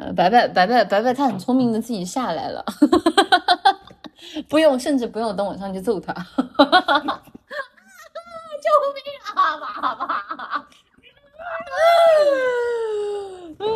[0.00, 2.64] 呃，白白白白白白，他很聪明的自己下来了，
[4.48, 6.14] 不用，甚至不用等我上去揍他。
[8.62, 9.28] 救命啊！
[9.34, 10.66] 爸爸。
[13.58, 13.68] 嗯，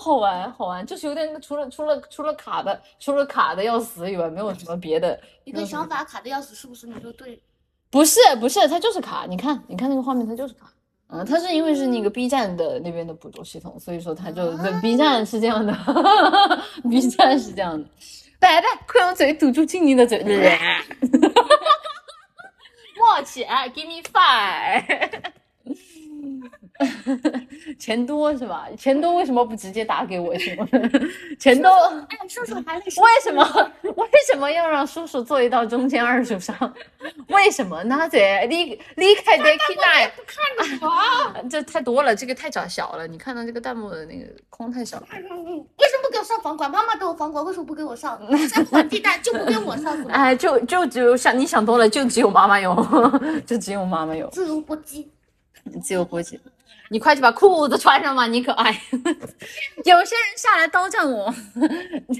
[0.00, 5.18] 好玩，好玩，就是有点除了除了除了卡的，除了卡的要死以外，没有什么别的。
[5.42, 6.86] 你的想法卡的要死，是不是？
[6.86, 7.42] 你说对？
[7.90, 9.26] 不是，不是，它就是卡。
[9.28, 10.72] 你看，你看那个画面，它就是卡。
[11.12, 14.50] 嗯，它是因为是那个 B 站的那边的捕捉系统，所以说它就
[14.80, 15.76] B 站是这样的
[16.88, 17.86] ，B 站是这样的。
[18.40, 20.18] 白白，快用嘴堵住静宁的嘴。
[22.96, 25.41] 默契，Give me five。
[27.78, 28.66] 钱多是吧？
[28.76, 30.36] 钱多为什么不直接打给我？
[30.38, 30.68] 行吗？
[31.38, 31.70] 钱多，
[32.08, 32.84] 哎，叔叔还为
[33.22, 33.70] 什么？
[33.82, 36.54] 为什么要让叔叔做一道中间二手商？
[37.28, 38.08] 为什么呢？
[38.10, 43.06] 这离离开的 K 奈不看着我， 这太多了，这个太小小了。
[43.06, 45.06] 你看到这个弹幕的那个框太小了。
[45.12, 46.70] 为什么不给我上房管？
[46.70, 48.20] 妈妈都有房管，为什么不给我上？
[48.48, 49.96] 在管地带就不给我上？
[50.08, 52.74] 哎，就就只有想你想多了，就只有妈妈有，
[53.46, 54.28] 就只有妈妈有。
[54.30, 55.10] 自由搏击，
[55.82, 56.38] 自由搏击。
[56.92, 58.70] 你快去把裤子穿上吧，你可爱。
[59.84, 61.34] 有些人下来刀战我，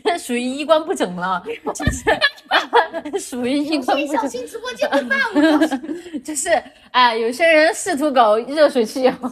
[0.02, 1.42] 这 属于衣冠不整了，
[1.74, 4.22] 就是 属于衣冠不整。
[4.22, 5.38] 小心直播间被骂我。
[6.24, 6.48] 就是
[6.90, 9.12] 哎，有些人试图搞热水器。
[9.22, 9.28] 我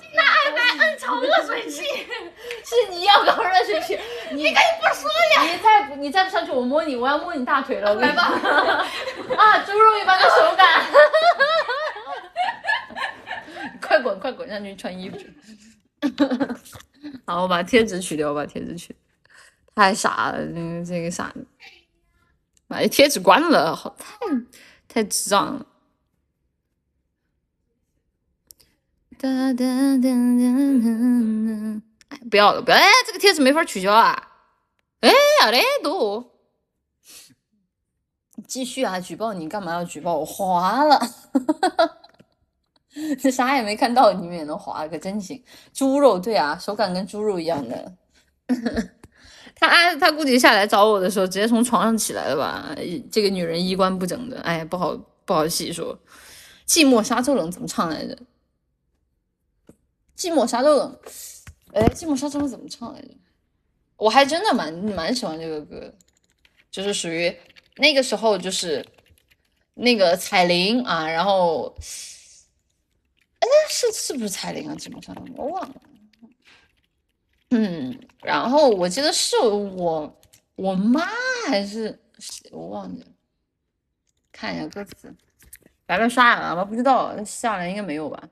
[0.00, 3.98] 竟然爱买摁炒热水器，是你要搞热水器，
[4.30, 5.42] 你可以不说呀。
[5.42, 7.96] 你再不你再不上去，我摸你，我要摸你大腿了。
[7.96, 8.22] 来吧。
[9.36, 10.84] 啊，猪肉一般的手感。
[13.80, 15.18] 快滚，快滚上去穿衣服。
[17.26, 18.94] 好，我把贴纸取掉，我把贴纸取。
[19.74, 21.46] 太傻了，这个这个傻子，
[22.68, 24.08] 把贴纸关了，好太
[24.88, 25.66] 太智障了。
[29.18, 29.64] 哒哒
[29.98, 31.82] 哒哒哒。
[32.08, 32.76] 哎，不要了，不要！
[32.76, 34.28] 哎，这个贴纸没法取消啊！
[35.00, 35.08] 哎
[35.40, 36.32] 呀嘞，都
[38.46, 38.98] 继续啊！
[38.98, 40.24] 举报你干嘛要举报我？
[40.24, 40.98] 花了。
[43.20, 45.40] 这 啥也没看到，你们也能滑，可真行！
[45.72, 47.92] 猪肉，对啊，手感跟猪肉一样的。
[49.54, 52.74] 他他估计下来找我的时候，直接从床上起来了吧？
[53.12, 55.96] 这个女人衣冠不整的，哎，不好不好细说。
[56.66, 58.16] 寂寞沙洲冷怎么唱来着？
[60.16, 60.98] 寂寞沙洲冷，
[61.72, 63.08] 哎，寂寞沙洲冷怎么唱来着？
[63.96, 65.94] 我还真的蛮蛮喜欢这个歌，
[66.72, 67.32] 就是属于
[67.76, 68.84] 那个时候，就是
[69.74, 71.72] 那个彩铃啊，然后。
[73.40, 74.74] 哎，是是不是彩铃啊？
[74.74, 75.74] 基本上我忘了。
[77.50, 80.20] 嗯，然后我记得是我
[80.54, 81.04] 我妈
[81.48, 83.06] 还是谁，我忘记了。
[84.30, 85.14] 看一下歌词，
[85.84, 86.64] 白白刷了吗？
[86.64, 88.22] 不知道，下来应该没有吧？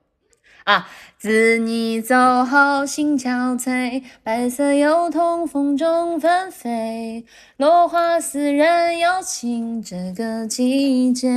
[0.64, 7.24] 啊，自你走后心憔悴，白色油桐风中纷飞，
[7.56, 11.28] 落花似人有情，这个季节。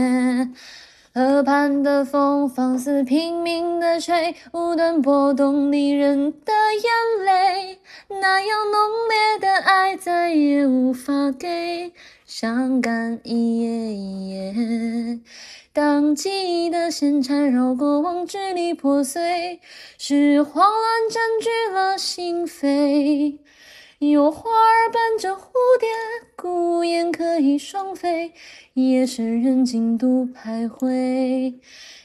[1.14, 7.80] 河畔的风放肆拼命的吹，无端拨动离人的眼泪。
[8.08, 11.92] 那样浓烈的爱再也无法给，
[12.26, 15.20] 伤感一夜一夜。
[15.74, 19.60] 当记忆的线缠绕过往，支离破碎，
[19.98, 23.38] 是慌乱占据了心扉。
[24.10, 25.88] 有花儿伴着蝴蝶，
[26.36, 28.34] 孤雁可以双飞，
[28.74, 31.54] 夜深人静独徘徊。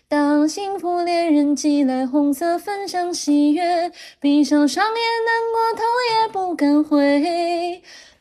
[0.07, 3.91] 当幸福恋人寄来红色分享喜悦，
[4.21, 4.95] 闭上双眼，
[5.25, 5.83] 难过头
[6.13, 7.83] 也不敢回。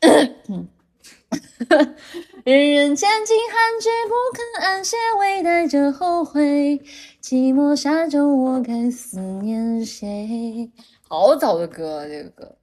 [2.44, 6.80] 人人间惊寒，绝不肯安歇，微带着后悔。
[7.22, 10.70] 寂寞沙洲，我该思念谁？
[11.06, 12.56] 好早的歌，这个歌。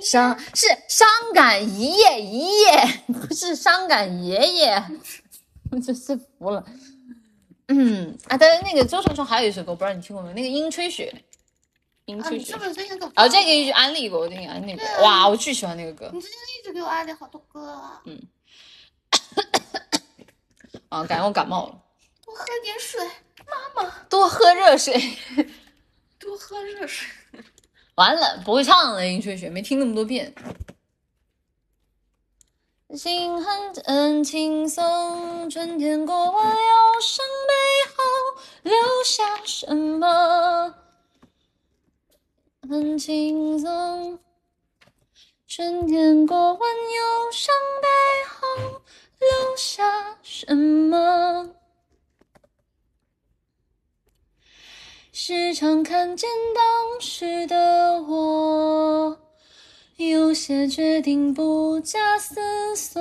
[0.00, 4.82] 伤是伤感一夜一夜， 不是伤感爷爷。
[5.72, 6.64] 我真是服了。
[7.68, 10.34] 嗯啊，但是那个周传雄还有一首歌，我不知道你听过没有？
[10.34, 11.12] 那个《樱吹雪》。
[12.04, 12.54] 樱吹雪。
[13.14, 14.84] 啊，这个一直安利过，我给你安利过。
[15.02, 16.08] 哇，我巨喜欢那个歌。
[16.12, 18.00] 你最近一直给我安利好多歌啊。
[18.04, 18.22] 嗯。
[20.88, 21.82] 啊，感觉我感冒了。
[22.24, 23.04] 多喝点水，
[23.74, 23.90] 妈妈。
[24.08, 25.18] 多喝热水。
[26.20, 27.08] 多喝热水。
[27.96, 30.34] 完了，不会唱了，樱吹雪，没听那么多遍。
[32.94, 37.52] 心很轻松，春天过完，忧伤背
[37.96, 38.04] 后
[38.62, 38.74] 留
[39.04, 40.74] 下什么？
[42.68, 44.18] 很轻松，
[45.46, 47.88] 春天过完，忧伤背
[48.28, 48.82] 后
[49.18, 51.50] 留下什么？
[55.18, 59.16] 时常看见当时的我。
[59.96, 62.34] 有些决定不假思
[62.76, 63.00] 索，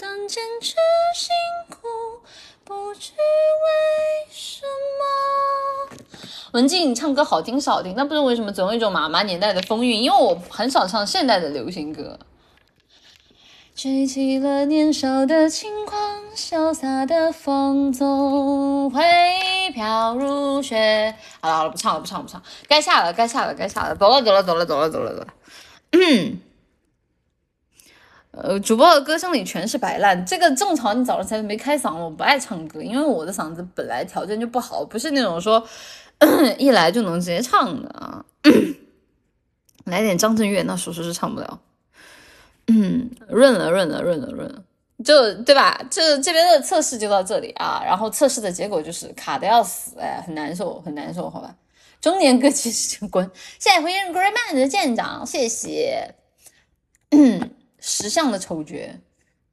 [0.00, 0.76] 但坚持
[1.16, 1.34] 辛
[1.68, 1.88] 苦，
[2.62, 4.62] 不知为什
[5.90, 5.96] 么。
[6.52, 12.16] 文静唱歌好听是好听，但不知道为什么总有一种妈妈年代的风韵，因为我很少唱现代的流行歌。
[13.76, 16.00] 吹起了年少的轻狂，
[16.36, 19.02] 潇洒的风总会
[19.74, 21.16] 飘如雪。
[21.40, 25.26] 好了好了，不唱了不唱了不唱，该下了该下了该下了，走了走了走了走了走了走了。
[25.90, 26.38] 嗯，
[28.30, 31.00] 呃，主播的歌声里全是摆烂，这个正常。
[31.00, 35.66] 你早上才没开嗓，我不爱唱歌，因为我的嗓子本来条件就不好，不是那种说
[36.58, 38.24] 一来就能直接唱的啊。
[39.84, 41.58] 来点张震岳，那属实是唱不了。
[42.66, 44.64] 嗯，润了，润了，润了，润了，
[45.04, 45.78] 就对吧？
[45.90, 51.54] 这这边的测试就到这里啊，然后测试的结果就是卡的要死，哎，很难受，很难受，好吧？
[52.00, 56.14] 中年歌曲是滚，谢谢回应 grandman 的舰长，谢谢。
[57.10, 57.50] 嗯，
[57.80, 58.74] 识相的丑角，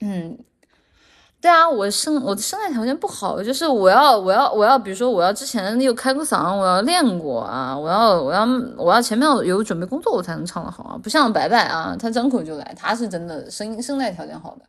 [0.01, 0.37] 嗯，
[1.41, 14.61] 对啊，我声我的声带条件不好，就是我要我要我要，比如说我要之前有开过嗓，我要练过啊，我要我要我要前面有准备工作，我才能唱得好啊，不像白白啊，他张口就来，他是真的声音声带条件好的。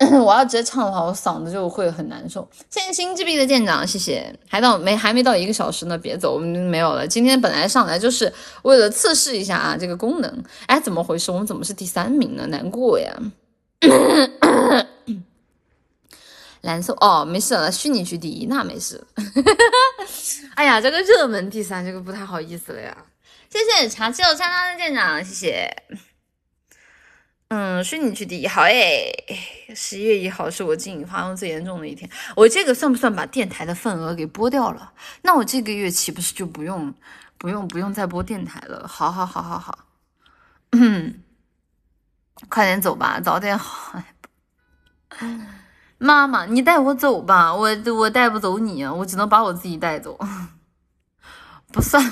[0.24, 2.48] 我要直接唱的话，我嗓子就会很难受。
[2.70, 4.34] 谢谢星之币的舰长，谢谢。
[4.48, 7.06] 还到没还没到一个小时呢，别走，我们没有了。
[7.06, 8.32] 今天本来上来就是
[8.62, 10.42] 为了测试一下啊这个功能。
[10.68, 11.30] 哎，怎么回事？
[11.30, 12.46] 我们怎么是第三名呢？
[12.46, 13.14] 难过呀。
[16.62, 19.06] 蓝色哦，没事了，虚拟区第一，那没事。
[20.54, 22.96] 哎呀，这个热门第三，这个不太好意思了呀。
[23.48, 25.84] 谢谢茶气有餐汤的舰长，谢谢。
[27.48, 29.12] 嗯，虚拟区第一，好诶。
[29.74, 34.92] 十一月一号是我经营花用最严重的一天，我这个算不算把电台的份额给拨掉了？
[35.22, 36.94] 那我这个月岂不是就不用
[37.38, 38.86] 不用不用再播电台了？
[38.86, 39.86] 好好好好好，
[40.72, 41.22] 嗯，
[42.48, 44.02] 快点走吧，早点好。
[46.00, 50.18] 妈妈，你带我走吧，我我带不走你，我只能把我自己带走。
[51.70, 52.02] 不算。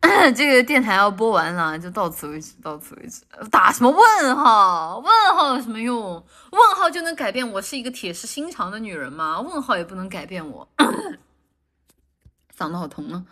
[0.34, 3.20] 这个电台要播完了，就到此为止，到此为止。
[3.50, 4.98] 打什么问号？
[4.98, 6.24] 问号有什么用？
[6.50, 9.40] 问号就能改变我是一个铁石心肠的女人吗？
[9.40, 10.66] 问号也不能改变我。
[12.56, 13.22] 嗓子好疼啊！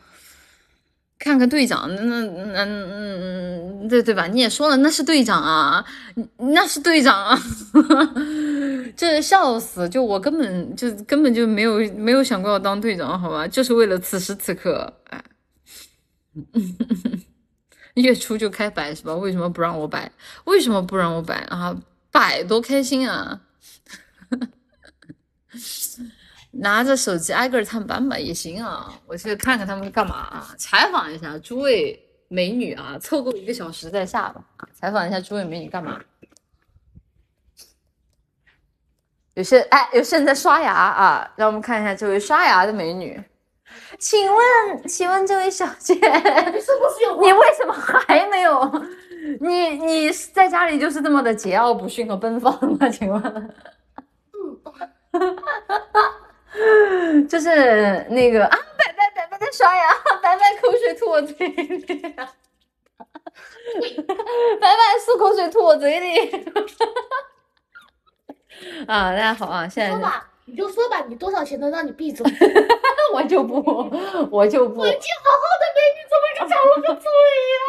[1.18, 4.26] 看看队长，那那嗯，对对吧？
[4.26, 5.84] 你也说了，那是队长啊，
[6.36, 7.38] 那是队长啊！
[8.96, 9.88] 这笑死！
[9.88, 13.46] 就我根本就根本就没有没有想过要当队长，好吧？
[13.48, 15.22] 就是为了此时此刻，哎。
[17.94, 19.14] 月初就开摆是吧？
[19.14, 20.12] 为什么不让我摆？
[20.44, 21.74] 为什么不让我摆啊？
[22.10, 23.40] 摆多开心啊！
[26.58, 28.92] 拿着手机挨个探班吧也行啊。
[29.06, 31.98] 我去看看他们干嘛，啊采访一下诸位
[32.28, 34.44] 美女啊，凑够一个小时再下吧。
[34.72, 36.00] 采访一下诸位美女干嘛？
[39.34, 43.22] 有些哎，有些人在刷牙啊，让我们看一下这位刷牙的美女。
[43.98, 47.20] 请问，请问这位小姐，你是不是有？
[47.20, 48.84] 你为什么还没有？
[49.40, 52.88] 你你在家里就是这么的桀骜不驯和奔放吗？
[52.88, 53.54] 请问，
[57.28, 59.92] 就是那个啊，白白白白在刷牙，
[60.22, 62.26] 白白口水吐我嘴里， 白
[64.60, 66.30] 白漱口水吐我嘴里。
[68.86, 72.24] 啊，大家好啊，现在说吧，你就说吧，你多少钱能让你闭嘴？
[73.12, 73.54] 我就不，
[74.30, 77.04] 我就不我，已经好好的给你怎么就长了个嘴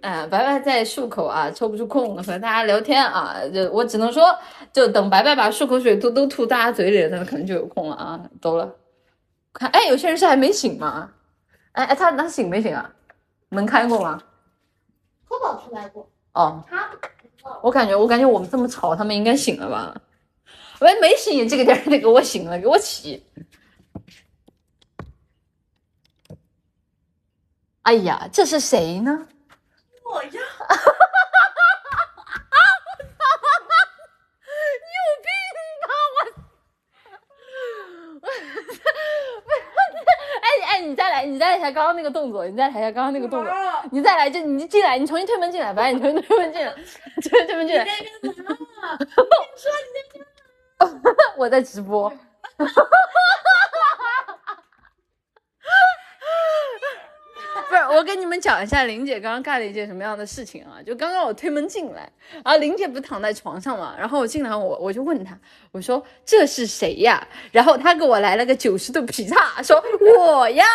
[0.00, 4.24] 哎，白白在漱口啊，抽不出空和大家聊天啊，就我只能说，
[4.72, 8.74] 就等白白把漱口水都都吐大家嘴里了，他可能就有空了啊，走了。
[9.52, 11.10] 看，哎，有些人是还没醒吗？
[11.72, 12.90] 哎哎，他他醒没醒啊？
[13.48, 14.20] 门开过吗？
[15.28, 16.88] 科宝出来过，哦，他
[17.60, 19.94] 我感觉我感觉我们这么吵，他们应该醒了吧？
[20.80, 23.24] 喂，没醒，这个点儿得给我醒了，给我起。
[27.82, 29.26] 哎呀，这是谁呢？
[30.04, 30.30] 我呀，
[40.42, 46.82] 哎哎，你再来，你再来一下刚刚那个动作，你再来一下刚刚那个动作，啊你再来，就你进来，你重新推门进来，白，你重新推门进来，重
[47.38, 47.86] 新推门进来。
[51.36, 52.12] 我在直播。
[57.72, 60.76] 不是，我跟你们讲一下林姐刚刚干了一件什么样的事情啊？
[60.84, 62.12] 就刚刚我推门进来，
[62.44, 65.38] 然后林姐不是躺在床上嘛，然后我进来我我就问她，
[65.70, 67.26] 我说这是谁呀？
[67.50, 69.82] 然后她给我来了个九十度劈叉，说
[70.18, 70.66] 我呀。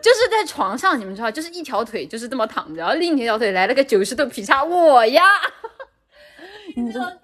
[0.00, 5.22] 就是在床上，你们知道，就是一条腿就是这么躺着，然后另一条腿来了个九十度劈叉，我呀。
[6.74, 7.18] 你真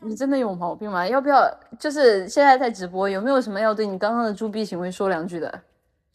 [0.00, 1.06] 你真的有毛病吗？
[1.06, 1.46] 要不要
[1.78, 5.60] 就是现在在直播，有没有什么要对你刚刚的猪逼行为说两句的？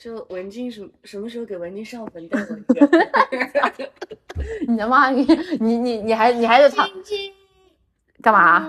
[0.01, 3.91] 就文静什什么时候给文静上坟带我一个？
[4.67, 5.23] 你他妈你
[5.59, 6.89] 你你你还你还在躺
[8.19, 8.67] 干嘛？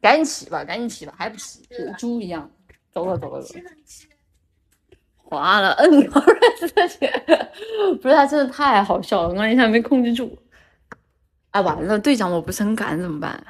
[0.00, 2.50] 赶紧起吧，赶紧起吧，还不起，跟猪一样。
[2.90, 3.62] 走了走了走了，
[5.16, 7.06] 滑了，摁高人自己，
[8.00, 10.38] 不是他真的太好笑了，我刚一下没控制住。
[11.50, 13.44] 哎，完了，队长我不是很敢怎么办？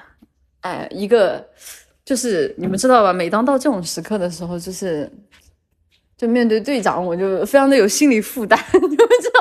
[0.62, 1.47] 哎，一个
[2.05, 3.12] 就是你们知道吧？
[3.12, 5.09] 每当到这种时刻的时候，就是
[6.17, 9.41] 就面对队长，我就非常的有心理负担， 你们知道？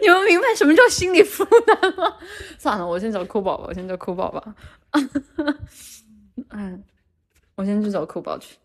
[0.00, 2.16] 你们明白什么叫心理负担吗？
[2.58, 4.54] 算了，我先找酷宝吧，我先找酷宝吧。
[6.50, 6.84] 嗯，
[7.56, 8.56] 我先去找酷宝去。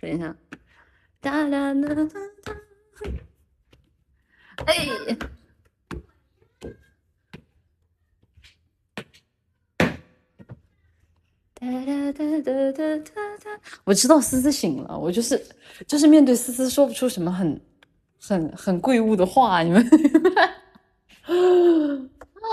[0.00, 0.34] 等一下，
[1.20, 2.20] 哒啦啦哒哒。
[4.66, 5.30] 哎，哒哒哒哒哒哒哒。
[13.84, 15.40] 我知道思思醒了，我就是
[15.86, 17.60] 就是面对思思说不出什么很
[18.20, 19.84] 很很贵物的话，你们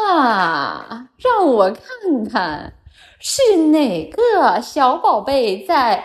[0.09, 1.81] 啊，让我看
[2.29, 2.73] 看
[3.19, 6.03] 是哪个小宝贝在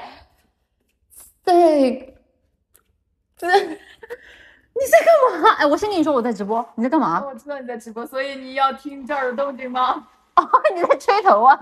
[1.42, 2.14] 在
[3.36, 3.78] 在。
[4.74, 5.08] 你在干
[5.42, 5.50] 嘛？
[5.58, 7.22] 哎，我先跟你说我在直播，你在干嘛？
[7.24, 10.08] 我知道你在直播，所以你要听这儿的动静吗？
[10.74, 11.58] 你在吹头啊？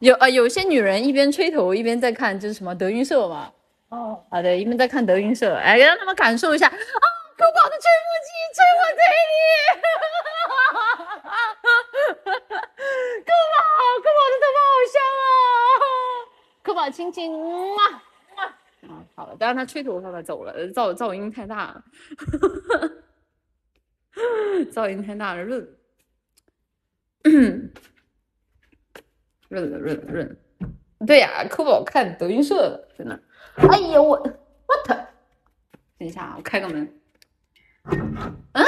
[0.00, 3.50] 有呃，有些女人一边吹头一边在看，就是什么德云社嘛。
[3.88, 9.34] 哦，好的，一边在看德云社，哎，让他们感受一下啊，酷宝的吹风机吹我嘴里，
[13.22, 13.56] 酷宝，
[14.02, 15.80] 酷宝的头发好香啊，
[16.64, 17.32] 酷宝亲亲，
[17.76, 17.82] 哇
[18.36, 18.44] 哇，
[18.88, 21.82] 啊，好了，但是他吹头发他走了，噪噪音太大了，
[24.72, 25.75] 噪音太大了， 润。
[27.28, 27.72] 嗯
[29.48, 30.36] 润了润了润了，
[31.06, 33.20] 对呀、可不好看德云社的，真的。
[33.56, 34.98] 哎呀，我 what？
[35.98, 36.92] 等一下啊，我开个门。
[38.52, 38.64] 嗯？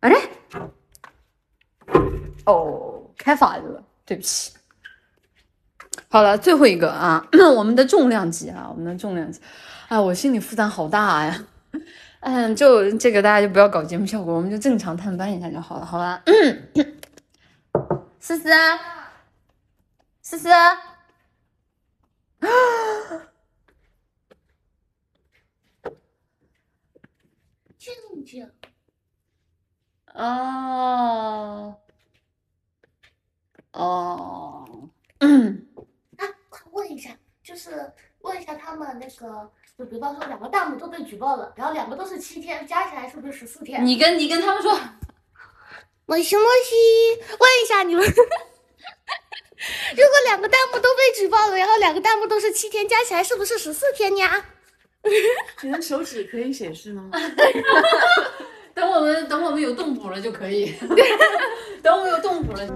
[0.00, 0.10] 哎？
[2.44, 4.56] 哦，开反了，对不起。
[6.08, 7.26] 好了，最后一个啊，
[7.56, 9.40] 我们的重量级啊，我们的重量级。
[9.88, 11.44] 哎，我心理负担好大呀。
[12.30, 16.22] 嗯，就这个大家就不要搞节目效果，我们就正常探班一下就好了，好吧？
[18.20, 18.50] 思思，
[20.20, 20.50] 思思。
[27.78, 27.94] 静
[28.26, 28.52] 静，
[30.12, 31.74] 哦，
[33.72, 43.86] 哦，啊，快问一下，就是问一下他们那个，就比方说两个弹幕都被举报了，然后两个都是七天，加起来是不是十四天？
[43.86, 44.76] 你跟你跟他们说，
[46.04, 46.74] 莫西莫西，
[47.38, 48.24] 问一下你们， 如果
[50.26, 54.46] 两个弹幕都被举报了，然后两个弹幕都是七天，加起来是不是十四天呀？
[55.62, 57.08] 你的手指可以显示吗？
[58.74, 60.96] 等我们等我们有动补了就可以，等
[61.84, 62.66] 等我有动补了。